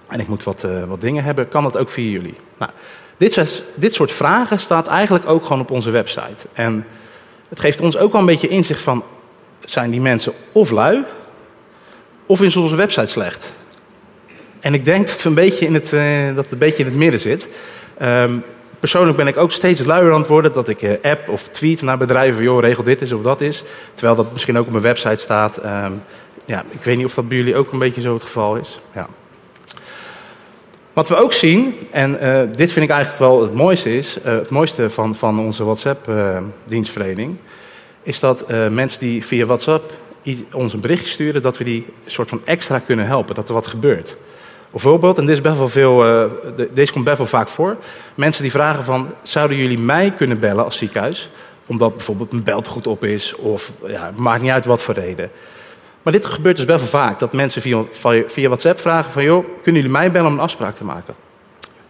en 0.09 0.21
ik 0.21 0.29
moet 0.29 0.45
wat, 0.45 0.65
uh, 0.65 0.85
wat 0.85 1.01
dingen 1.01 1.25
hebben. 1.25 1.49
Kan 1.49 1.63
dat 1.63 1.77
ook 1.77 1.89
via 1.89 2.11
jullie? 2.11 2.35
Nou, 2.59 2.71
dit, 3.17 3.63
dit 3.75 3.95
soort 3.95 4.13
vragen 4.13 4.59
staat 4.59 4.87
eigenlijk 4.87 5.27
ook 5.29 5.43
gewoon 5.43 5.63
op 5.63 5.71
onze 5.71 5.91
website. 5.91 6.49
En 6.53 6.87
het 7.49 7.61
geeft 7.61 7.81
ons 7.81 7.97
ook 7.97 8.13
wel 8.13 8.21
een 8.21 8.27
beetje 8.27 8.49
inzicht 8.49 8.83
van... 8.83 9.05
zijn 9.65 9.91
die 9.91 10.01
mensen 10.01 10.33
of 10.53 10.71
lui... 10.71 11.05
of 12.27 12.43
is 12.43 12.57
onze 12.57 12.77
website 12.77 13.07
slecht? 13.07 13.53
En 14.65 14.75
ik 14.75 14.85
denk 14.85 15.07
dat 15.07 15.17
het 15.17 15.25
een 15.25 15.35
beetje 15.35 15.67
in 15.67 15.75
het, 15.75 15.93
uh, 15.93 16.35
dat 16.35 16.47
een 16.51 16.59
beetje 16.59 16.79
in 16.79 16.85
het 16.85 16.99
midden 16.99 17.21
zit. 17.21 17.49
Um, 18.03 18.43
persoonlijk 18.81 19.17
ben 19.17 19.27
ik 19.27 19.37
ook 19.37 19.53
steeds 19.53 19.85
luier 19.85 20.13
aan 20.13 20.19
het 20.19 20.29
worden 20.29 20.53
dat 20.53 20.69
ik 20.69 20.83
uh, 20.83 20.93
app 21.03 21.29
of 21.29 21.49
tweet 21.49 21.83
naar 21.83 21.99
bedrijven, 21.99 22.43
joh, 22.43 22.61
regel 22.61 22.83
dit 22.83 23.03
is 23.03 23.13
of 23.13 23.23
dat 23.23 23.41
is. 23.41 23.65
Terwijl 23.95 24.17
dat 24.17 24.33
misschien 24.33 24.59
ook 24.59 24.65
op 24.67 24.71
mijn 24.71 24.83
website 24.83 25.17
staat. 25.17 25.65
Um, 25.65 26.03
ja, 26.45 26.65
ik 26.71 26.85
weet 26.85 26.97
niet 26.97 27.07
of 27.07 27.15
dat 27.15 27.29
bij 27.29 27.37
jullie 27.37 27.57
ook 27.57 27.73
een 27.73 27.79
beetje 27.79 28.01
zo 28.01 28.15
het 28.15 28.23
geval 28.23 28.57
is. 28.57 28.79
Ja. 28.95 29.07
Wat 30.93 31.09
we 31.09 31.17
ook 31.17 31.33
zien, 31.33 31.75
en 31.91 32.11
uh, 32.23 32.41
dit 32.55 32.73
vind 32.73 32.85
ik 32.85 32.91
eigenlijk 32.91 33.19
wel 33.19 33.43
het 33.43 33.55
mooiste, 33.55 33.97
is, 33.97 34.17
het 34.23 34.51
mooiste 34.51 34.91
van, 34.91 35.15
van 35.15 35.39
onze 35.39 35.65
WhatsApp-dienstverlening, 35.65 37.37
is 38.03 38.21
dat 38.21 38.45
mensen 38.71 39.01
die 39.01 39.25
via 39.25 39.47
WhatsApp 39.47 39.93
ons 40.53 40.73
een 40.73 40.81
berichtje 40.81 41.09
sturen, 41.13 41.43
dat 41.43 41.59
we 41.59 41.65
die 41.65 41.87
soort 42.07 42.29
van 42.29 42.41
extra 42.45 42.79
kunnen 42.79 43.07
helpen, 43.07 43.35
dat 43.35 43.49
er 43.49 43.55
wat 43.55 43.67
gebeurt. 43.67 44.17
Bijvoorbeeld, 44.75 45.19
en 45.19 45.27
dit 45.27 45.35
is 45.35 45.41
best 45.41 45.59
wel 45.59 45.69
veel, 45.69 46.07
uh, 46.07 46.25
deze 46.71 46.93
komt 46.93 47.05
best 47.05 47.19
wel 47.19 47.27
vaak 47.27 47.49
voor. 47.49 47.77
Mensen 48.15 48.43
die 48.43 48.51
vragen 48.51 48.85
van, 48.85 49.09
zouden 49.23 49.57
jullie 49.57 49.79
mij 49.79 50.11
kunnen 50.11 50.41
bellen 50.41 50.65
als 50.65 50.79
ziekenhuis? 50.79 51.31
Omdat 51.67 51.97
bijvoorbeeld 51.97 52.33
mijn 52.33 52.45
belt 52.45 52.67
goed 52.67 52.87
op 52.87 53.05
is, 53.05 53.35
of 53.35 53.73
ja, 53.87 54.13
maakt 54.17 54.43
niet 54.43 54.51
uit 54.51 54.65
wat 54.65 54.83
voor 54.83 54.95
reden. 54.95 55.31
Maar 56.03 56.13
dit 56.13 56.25
gebeurt 56.25 56.57
dus 56.57 56.65
best 56.65 56.81
wel 56.81 56.89
vaak, 57.01 57.19
dat 57.19 57.33
mensen 57.33 57.63
via, 57.63 57.85
via 58.27 58.49
WhatsApp 58.49 58.81
vragen 58.81 59.11
van, 59.11 59.23
joh, 59.23 59.45
kunnen 59.63 59.83
jullie 59.83 59.97
mij 59.97 60.11
bellen 60.11 60.29
om 60.29 60.33
een 60.33 60.41
afspraak 60.41 60.75
te 60.75 60.85
maken? 60.85 61.15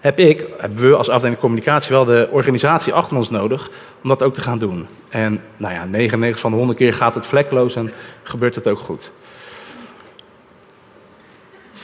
Heb 0.01 0.19
ik, 0.19 0.49
hebben 0.59 0.91
we 0.91 0.97
als 0.97 1.09
afdeling 1.09 1.39
communicatie 1.39 1.91
wel 1.91 2.05
de 2.05 2.29
organisatie 2.31 2.93
achter 2.93 3.17
ons 3.17 3.31
nodig 3.31 3.71
om 4.03 4.09
dat 4.09 4.23
ook 4.23 4.35
te 4.35 4.41
gaan 4.41 4.59
doen. 4.59 4.87
En 5.09 5.43
nou 5.57 5.75
ja, 5.75 5.85
99 5.85 6.41
van 6.41 6.51
de 6.51 6.57
100 6.57 6.79
keer 6.79 6.95
gaat 6.95 7.15
het 7.15 7.27
vlekkeloos 7.27 7.77
en 7.77 7.93
gebeurt 8.23 8.55
het 8.55 8.69
ook 8.69 8.79
goed. 8.79 9.13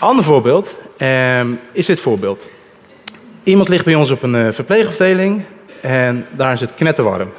Ander 0.01 0.25
voorbeeld 0.25 0.77
eh, 0.97 1.41
is 1.73 1.87
dit 1.87 2.01
voorbeeld. 2.01 2.47
Iemand 3.43 3.69
ligt 3.69 3.85
bij 3.85 3.95
ons 3.95 4.11
op 4.11 4.23
een 4.23 4.35
uh, 4.35 4.53
verpleegafdeling 4.53 5.43
en 5.81 6.27
daar 6.31 6.53
is 6.53 6.61
het 6.61 6.75
knetterwarm. 6.75 7.33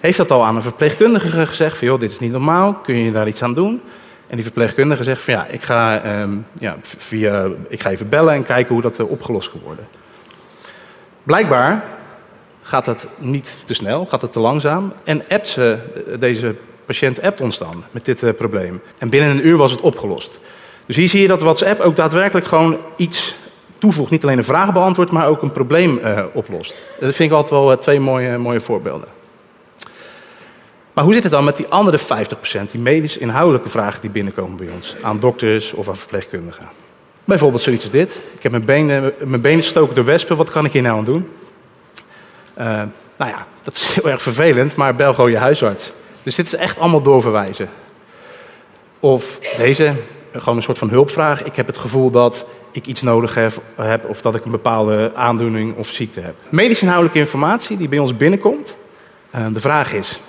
Heeft 0.00 0.16
dat 0.16 0.30
al 0.30 0.44
aan 0.44 0.56
een 0.56 0.62
verpleegkundige 0.62 1.46
gezegd 1.46 1.78
van 1.78 1.86
joh, 1.86 2.00
dit 2.00 2.10
is 2.10 2.18
niet 2.18 2.32
normaal, 2.32 2.74
kun 2.74 2.94
je 2.96 3.12
daar 3.12 3.28
iets 3.28 3.42
aan 3.42 3.54
doen? 3.54 3.82
En 4.26 4.34
die 4.34 4.44
verpleegkundige 4.44 5.04
zegt 5.04 5.22
van 5.22 5.34
ja, 5.34 5.46
ik 5.46 5.62
ga, 5.62 6.02
eh, 6.02 6.28
ja, 6.52 6.76
via, 6.82 7.48
ik 7.68 7.82
ga 7.82 7.90
even 7.90 8.08
bellen 8.08 8.34
en 8.34 8.44
kijken 8.44 8.72
hoe 8.72 8.82
dat 8.82 8.98
uh, 8.98 9.10
opgelost 9.10 9.50
kan 9.50 9.60
worden. 9.64 9.86
Blijkbaar 11.22 11.84
gaat 12.62 12.84
dat 12.84 13.08
niet 13.18 13.62
te 13.66 13.74
snel, 13.74 14.06
gaat 14.06 14.22
het 14.22 14.32
te 14.32 14.40
langzaam 14.40 14.92
en 15.04 15.22
appt 15.28 15.48
ze, 15.48 15.78
deze 16.18 16.54
patiënt 16.86 17.22
appt 17.22 17.40
ons 17.40 17.58
dan 17.58 17.84
met 17.90 18.04
dit 18.04 18.36
probleem. 18.36 18.80
En 18.98 19.10
binnen 19.10 19.30
een 19.30 19.46
uur 19.46 19.56
was 19.56 19.70
het 19.70 19.80
opgelost. 19.80 20.38
Dus 20.86 20.96
hier 20.96 21.08
zie 21.08 21.20
je 21.20 21.28
dat 21.28 21.42
WhatsApp 21.42 21.80
ook 21.80 21.96
daadwerkelijk 21.96 22.46
gewoon 22.46 22.78
iets 22.96 23.36
toevoegt. 23.78 24.10
Niet 24.10 24.22
alleen 24.22 24.38
een 24.38 24.44
vraag 24.44 24.72
beantwoordt, 24.72 25.10
maar 25.10 25.28
ook 25.28 25.42
een 25.42 25.52
probleem 25.52 26.00
uh, 26.04 26.24
oplost. 26.32 26.80
Dat 27.00 27.14
vind 27.14 27.30
ik 27.30 27.36
altijd 27.36 27.60
wel 27.60 27.72
uh, 27.72 27.78
twee 27.78 28.00
mooie, 28.00 28.38
mooie 28.38 28.60
voorbeelden. 28.60 29.08
Maar 30.92 31.04
hoe 31.04 31.14
zit 31.14 31.22
het 31.22 31.32
dan 31.32 31.44
met 31.44 31.56
die 31.56 31.66
andere 31.68 31.98
50%, 31.98 32.02
die 32.70 32.80
medisch 32.80 33.16
inhoudelijke 33.16 33.68
vragen 33.68 34.00
die 34.00 34.10
binnenkomen 34.10 34.56
bij 34.56 34.68
ons? 34.74 34.96
Aan 35.02 35.18
dokters 35.18 35.72
of 35.72 35.88
aan 35.88 35.96
verpleegkundigen. 35.96 36.68
Bijvoorbeeld 37.24 37.62
zoiets 37.62 37.82
als 37.82 37.92
dit. 37.92 38.16
Ik 38.36 38.42
heb 38.42 38.52
mijn 38.52 38.64
benen, 38.64 39.12
mijn 39.24 39.40
benen 39.40 39.62
gestoken 39.62 39.94
door 39.94 40.04
wespen, 40.04 40.36
wat 40.36 40.50
kan 40.50 40.64
ik 40.64 40.72
hier 40.72 40.82
nou 40.82 40.98
aan 40.98 41.04
doen? 41.04 41.28
Uh, 42.58 42.64
nou 43.16 43.30
ja, 43.30 43.46
dat 43.62 43.74
is 43.74 43.94
heel 43.94 44.10
erg 44.10 44.22
vervelend, 44.22 44.76
maar 44.76 44.94
bel 44.94 45.14
gewoon 45.14 45.30
je 45.30 45.36
huisarts. 45.36 45.92
Dus 46.22 46.34
dit 46.34 46.46
is 46.46 46.54
echt 46.54 46.78
allemaal 46.78 47.02
doorverwijzen. 47.02 47.68
Of 49.00 49.38
deze, 49.56 49.94
gewoon 50.40 50.56
een 50.56 50.62
soort 50.62 50.78
van 50.78 50.90
hulpvraag. 50.90 51.44
Ik 51.44 51.56
heb 51.56 51.66
het 51.66 51.78
gevoel 51.78 52.10
dat 52.10 52.46
ik 52.72 52.86
iets 52.86 53.02
nodig 53.02 53.34
heb, 53.34 54.04
of 54.08 54.20
dat 54.20 54.34
ik 54.34 54.44
een 54.44 54.50
bepaalde 54.50 55.12
aandoening 55.14 55.76
of 55.76 55.88
ziekte 55.88 56.20
heb. 56.20 56.34
Medisch 56.48 56.82
inhoudelijke 56.82 57.18
informatie 57.18 57.76
die 57.76 57.88
bij 57.88 57.98
ons 57.98 58.16
binnenkomt. 58.16 58.76
Uh, 59.34 59.46
de 59.52 59.60
vraag 59.60 59.92
is, 59.92 60.20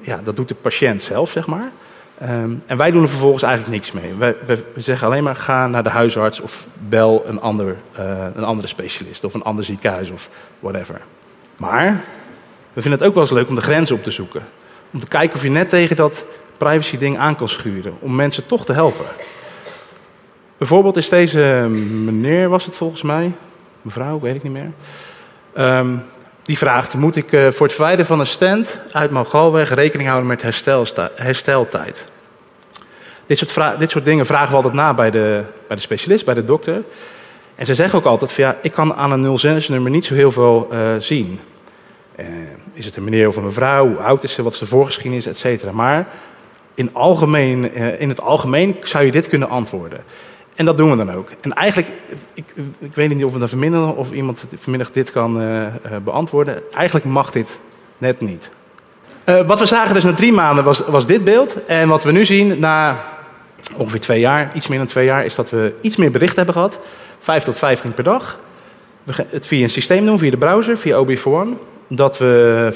ja, 0.00 0.20
dat 0.24 0.36
doet 0.36 0.48
de 0.48 0.54
patiënt 0.54 1.02
zelf, 1.02 1.30
zeg 1.30 1.46
maar. 1.46 1.72
Um, 2.22 2.62
en 2.66 2.76
wij 2.76 2.90
doen 2.90 3.02
er 3.02 3.08
vervolgens 3.08 3.42
eigenlijk 3.42 3.74
niks 3.74 3.92
mee. 3.92 4.34
We, 4.46 4.62
zeggen 4.76 5.06
alleen 5.06 5.22
maar, 5.22 5.36
ga 5.36 5.66
naar 5.66 5.82
de 5.82 5.90
huisarts 5.90 6.40
of 6.40 6.66
bel 6.88 7.22
een, 7.26 7.40
ander, 7.40 7.76
uh, 7.98 8.26
een 8.34 8.44
andere 8.44 8.68
specialist 8.68 9.24
of 9.24 9.34
een 9.34 9.42
ander 9.42 9.64
ziekenhuis 9.64 10.10
of 10.10 10.28
whatever. 10.60 11.00
Maar 11.56 12.04
we 12.72 12.80
vinden 12.80 12.98
het 12.98 13.08
ook 13.08 13.14
wel 13.14 13.22
eens 13.22 13.32
leuk 13.32 13.48
om 13.48 13.54
de 13.54 13.60
grens 13.60 13.90
op 13.90 14.02
te 14.02 14.10
zoeken. 14.10 14.42
Om 14.92 15.00
te 15.00 15.06
kijken 15.06 15.36
of 15.36 15.42
je 15.42 15.50
net 15.50 15.68
tegen 15.68 15.96
dat 15.96 16.24
privacy 16.58 16.98
ding 16.98 17.18
aan 17.18 17.36
kan 17.36 17.48
schuren. 17.48 17.94
Om 17.98 18.14
mensen 18.14 18.46
toch 18.46 18.64
te 18.64 18.72
helpen. 18.72 19.06
Bijvoorbeeld 20.58 20.96
is 20.96 21.08
deze 21.08 21.66
meneer, 22.04 22.48
was 22.48 22.64
het 22.64 22.76
volgens 22.76 23.02
mij, 23.02 23.32
mevrouw, 23.82 24.20
weet 24.20 24.36
ik 24.36 24.42
niet 24.42 24.52
meer. 24.52 24.72
Um, 25.58 26.02
die 26.42 26.58
vraagt, 26.58 26.94
moet 26.94 27.16
ik 27.16 27.32
uh, 27.32 27.50
voor 27.50 27.66
het 27.66 27.74
verwijderen 27.74 28.06
van 28.06 28.20
een 28.20 28.26
stand 28.26 28.80
uit 28.92 29.10
mijn 29.10 29.26
galweg 29.26 29.74
rekening 29.74 30.08
houden 30.08 30.28
met 30.28 30.42
hersteltijd? 31.14 32.08
Dit 33.26 33.38
soort, 33.38 33.78
dit 33.78 33.90
soort, 33.90 34.04
dingen 34.04 34.26
vragen 34.26 34.50
we 34.50 34.56
altijd 34.56 34.74
na 34.74 34.94
bij 34.94 35.10
de, 35.10 35.44
bij 35.66 35.76
de 35.76 35.82
specialist, 35.82 36.24
bij 36.24 36.34
de 36.34 36.44
dokter. 36.44 36.82
En 37.54 37.66
ze 37.66 37.74
zeggen 37.74 37.98
ook 37.98 38.04
altijd 38.04 38.32
van 38.32 38.44
ja, 38.44 38.58
ik 38.62 38.72
kan 38.72 38.94
aan 38.94 39.12
een 39.12 39.38
06-nummer 39.38 39.90
niet 39.90 40.04
zo 40.04 40.14
heel 40.14 40.32
veel 40.32 40.68
uh, 40.72 40.78
zien. 40.98 41.40
Uh, 42.16 42.26
is 42.72 42.84
het 42.84 42.96
een 42.96 43.04
meneer 43.04 43.28
of 43.28 43.36
een 43.36 43.44
mevrouw? 43.44 43.86
Hoe 43.86 43.96
oud 43.96 44.24
is 44.24 44.32
ze? 44.32 44.42
Wat 44.42 44.52
is 44.52 44.58
de 44.58 44.66
voorgeschiedenis? 44.66 45.26
Et 45.26 45.36
cetera. 45.36 45.72
Maar 45.72 46.08
in, 46.74 46.94
algemeen, 46.94 47.74
in 47.98 48.08
het 48.08 48.20
algemeen 48.20 48.76
zou 48.82 49.04
je 49.04 49.12
dit 49.12 49.28
kunnen 49.28 49.48
antwoorden. 49.48 50.04
En 50.54 50.64
dat 50.64 50.76
doen 50.76 50.90
we 50.90 51.04
dan 51.04 51.14
ook. 51.14 51.28
En 51.40 51.52
eigenlijk, 51.52 51.88
ik, 52.34 52.44
ik 52.78 52.94
weet 52.94 53.14
niet 53.14 53.24
of 53.24 53.32
we 53.32 53.38
dat 53.38 53.50
vanmiddag 53.50 53.92
of 53.94 54.12
iemand 54.12 54.44
vanmiddag 54.58 54.90
dit 54.90 55.10
kan 55.10 55.40
uh, 55.40 55.62
uh, 55.62 55.70
beantwoorden. 56.04 56.62
Eigenlijk 56.72 57.06
mag 57.06 57.30
dit 57.30 57.60
net 57.98 58.20
niet. 58.20 58.50
Uh, 59.24 59.46
wat 59.46 59.58
we 59.58 59.66
zagen 59.66 59.94
dus 59.94 60.04
na 60.04 60.12
drie 60.12 60.32
maanden 60.32 60.64
was, 60.64 60.78
was 60.86 61.06
dit 61.06 61.24
beeld. 61.24 61.64
En 61.64 61.88
wat 61.88 62.04
we 62.04 62.12
nu 62.12 62.24
zien 62.24 62.58
na 62.58 62.96
ongeveer 63.76 64.00
twee 64.00 64.20
jaar, 64.20 64.50
iets 64.54 64.68
meer 64.68 64.78
dan 64.78 64.86
twee 64.86 65.04
jaar, 65.04 65.24
is 65.24 65.34
dat 65.34 65.50
we 65.50 65.74
iets 65.80 65.96
meer 65.96 66.10
berichten 66.10 66.36
hebben 66.36 66.54
gehad. 66.54 66.78
Vijf 67.18 67.44
tot 67.44 67.56
vijftien 67.56 67.94
per 67.94 68.04
dag. 68.04 68.38
We 69.02 69.12
het 69.28 69.46
via 69.46 69.62
een 69.62 69.70
systeem 69.70 70.06
doen, 70.06 70.18
via 70.18 70.30
de 70.30 70.36
browser, 70.36 70.78
via 70.78 71.04
OB41. 71.04 71.48
Dat 71.88 72.18
we 72.18 72.68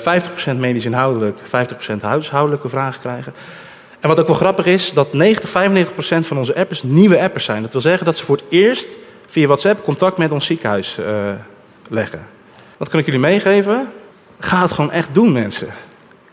50% 0.55 0.57
medisch 0.59 0.85
inhoudelijk, 0.85 1.39
50% 1.41 2.01
huishoudelijke 2.01 2.69
vragen 2.69 3.01
krijgen. 3.01 3.33
En 4.01 4.09
wat 4.09 4.21
ook 4.21 4.27
wel 4.27 4.37
grappig 4.37 4.67
is, 4.67 4.93
dat 4.93 5.13
90, 5.13 5.51
95% 5.51 6.27
van 6.27 6.39
onze 6.39 6.57
appers 6.57 6.83
nieuwe 6.83 7.21
appers 7.21 7.45
zijn. 7.45 7.63
Dat 7.63 7.73
wil 7.73 7.81
zeggen 7.81 8.05
dat 8.05 8.17
ze 8.17 8.25
voor 8.25 8.37
het 8.37 8.45
eerst 8.49 8.97
via 9.27 9.47
WhatsApp 9.47 9.85
contact 9.85 10.19
met 10.19 10.33
ons 10.33 10.47
ziekenhuis 10.47 10.99
uh, 11.01 11.31
leggen. 11.89 12.27
Wat 12.77 12.89
kan 12.89 12.99
ik 12.99 13.05
jullie 13.05 13.21
meegeven? 13.21 13.89
Ga 14.39 14.63
het 14.63 14.73
gewoon 14.73 14.91
echt 14.91 15.09
doen, 15.13 15.33
mensen. 15.33 15.69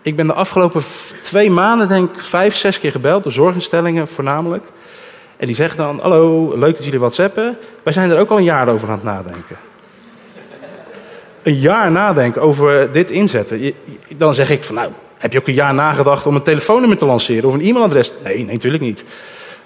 Ik 0.02 0.16
ben 0.16 0.28
de 0.28 0.34
afgelopen 0.34 0.84
twee 1.22 1.50
maanden, 1.50 1.88
denk 1.88 2.16
ik, 2.16 2.22
vijf, 2.22 2.56
zes 2.56 2.80
keer 2.80 2.92
gebeld, 2.92 3.24
door 3.24 3.32
zorginstellingen 3.32 4.08
voornamelijk. 4.08 4.64
En 5.38 5.48
die 5.48 5.56
zeggen 5.56 5.78
dan, 5.78 6.00
hallo, 6.02 6.54
leuk 6.58 6.76
dat 6.76 6.84
jullie 6.84 7.00
whatsappen. 7.00 7.58
Wij 7.84 7.94
zijn 7.94 8.12
er 8.12 8.20
ook 8.20 8.30
al 8.30 8.38
een 8.38 8.44
jaar 8.44 8.68
over 8.68 8.88
aan 8.88 8.94
het 8.94 9.04
nadenken. 9.04 9.58
Een 11.44 11.60
jaar 11.60 11.92
nadenken 11.92 12.42
over 12.42 12.92
dit 12.92 13.12
inzetten. 13.12 13.74
Dan 14.18 14.36
zeg 14.36 14.50
ik 14.50 14.64
van, 14.64 14.76
nou, 14.76 14.92
heb 15.18 15.32
je 15.32 15.40
ook 15.40 15.48
een 15.48 15.54
jaar 15.54 15.74
nagedacht 15.74 16.26
om 16.26 16.36
een 16.36 16.42
telefoonnummer 16.42 16.98
te 16.98 17.06
lanceren 17.06 17.50
of 17.50 17.54
een 17.54 17.62
e-mailadres? 17.62 18.14
Nee, 18.24 18.36
nee, 18.36 18.54
natuurlijk 18.54 18.84
niet. 18.84 19.04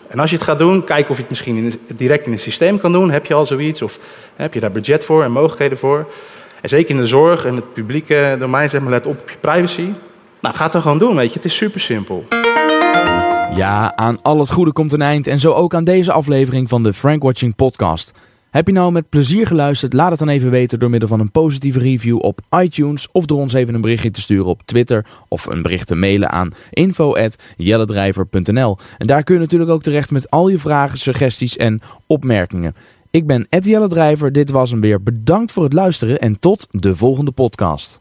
En 0.07 0.19
als 0.19 0.29
je 0.29 0.35
het 0.35 0.45
gaat 0.45 0.57
doen, 0.57 0.83
kijk 0.83 1.09
of 1.09 1.15
je 1.15 1.21
het 1.21 1.29
misschien 1.29 1.55
in, 1.55 1.73
direct 1.95 2.25
in 2.25 2.31
het 2.31 2.41
systeem 2.41 2.79
kan 2.79 2.91
doen. 2.91 3.11
Heb 3.11 3.25
je 3.25 3.33
al 3.33 3.45
zoiets? 3.45 3.81
Of 3.81 3.99
heb 4.35 4.53
je 4.53 4.59
daar 4.59 4.71
budget 4.71 5.03
voor 5.03 5.23
en 5.23 5.31
mogelijkheden 5.31 5.77
voor? 5.77 6.07
En 6.61 6.69
zeker 6.69 6.95
in 6.95 7.01
de 7.01 7.07
zorg 7.07 7.45
en 7.45 7.55
het 7.55 7.73
publieke 7.73 8.35
domein, 8.39 8.69
zeg 8.69 8.81
maar, 8.81 8.89
let 8.89 9.05
op 9.05 9.19
op 9.21 9.29
je 9.29 9.37
privacy. 9.39 9.87
Nou, 10.41 10.55
ga 10.55 10.63
het 10.63 10.71
dan 10.71 10.81
gewoon 10.81 10.99
doen, 10.99 11.15
weet 11.15 11.27
je. 11.27 11.33
Het 11.33 11.45
is 11.45 11.55
super 11.55 11.79
simpel. 11.79 12.25
Ja, 13.55 13.95
aan 13.95 14.21
al 14.21 14.39
het 14.39 14.51
goede 14.51 14.71
komt 14.71 14.93
een 14.93 15.01
eind 15.01 15.27
en 15.27 15.39
zo 15.39 15.51
ook 15.51 15.73
aan 15.73 15.83
deze 15.83 16.11
aflevering 16.11 16.69
van 16.69 16.83
de 16.83 16.93
Frank 16.93 17.23
Watching 17.23 17.55
podcast. 17.55 18.11
Heb 18.49 18.67
je 18.67 18.73
nou 18.73 18.91
met 18.91 19.09
plezier 19.09 19.47
geluisterd? 19.47 19.93
Laat 19.93 20.09
het 20.09 20.19
dan 20.19 20.29
even 20.29 20.49
weten 20.49 20.79
door 20.79 20.89
middel 20.89 21.09
van 21.09 21.19
een 21.19 21.31
positieve 21.31 21.79
review 21.79 22.23
op 22.23 22.39
iTunes 22.61 23.07
of 23.11 23.25
door 23.25 23.39
ons 23.39 23.53
even 23.53 23.73
een 23.73 23.81
berichtje 23.81 24.11
te 24.11 24.21
sturen 24.21 24.45
op 24.45 24.61
Twitter 24.65 25.05
of 25.27 25.45
een 25.45 25.61
bericht 25.61 25.87
te 25.87 25.95
mailen 25.95 26.29
aan 26.29 26.53
info@jelledrijver.nl. 26.69 28.77
En 28.97 29.07
daar 29.07 29.23
kun 29.23 29.35
je 29.35 29.41
natuurlijk 29.41 29.71
ook 29.71 29.83
terecht 29.83 30.11
met 30.11 30.29
al 30.29 30.49
je 30.49 30.57
vragen, 30.57 30.99
suggesties 30.99 31.57
en 31.57 31.81
opmerkingen. 32.07 32.75
Ik 33.11 33.27
ben 33.27 33.45
Ed 33.49 33.65
Jelle 33.65 33.87
Drijver, 33.87 34.31
dit 34.31 34.49
was 34.49 34.71
hem 34.71 34.81
weer. 34.81 35.03
Bedankt 35.03 35.51
voor 35.51 35.63
het 35.63 35.73
luisteren 35.73 36.19
en 36.19 36.39
tot 36.39 36.67
de 36.71 36.95
volgende 36.95 37.31
podcast. 37.31 37.99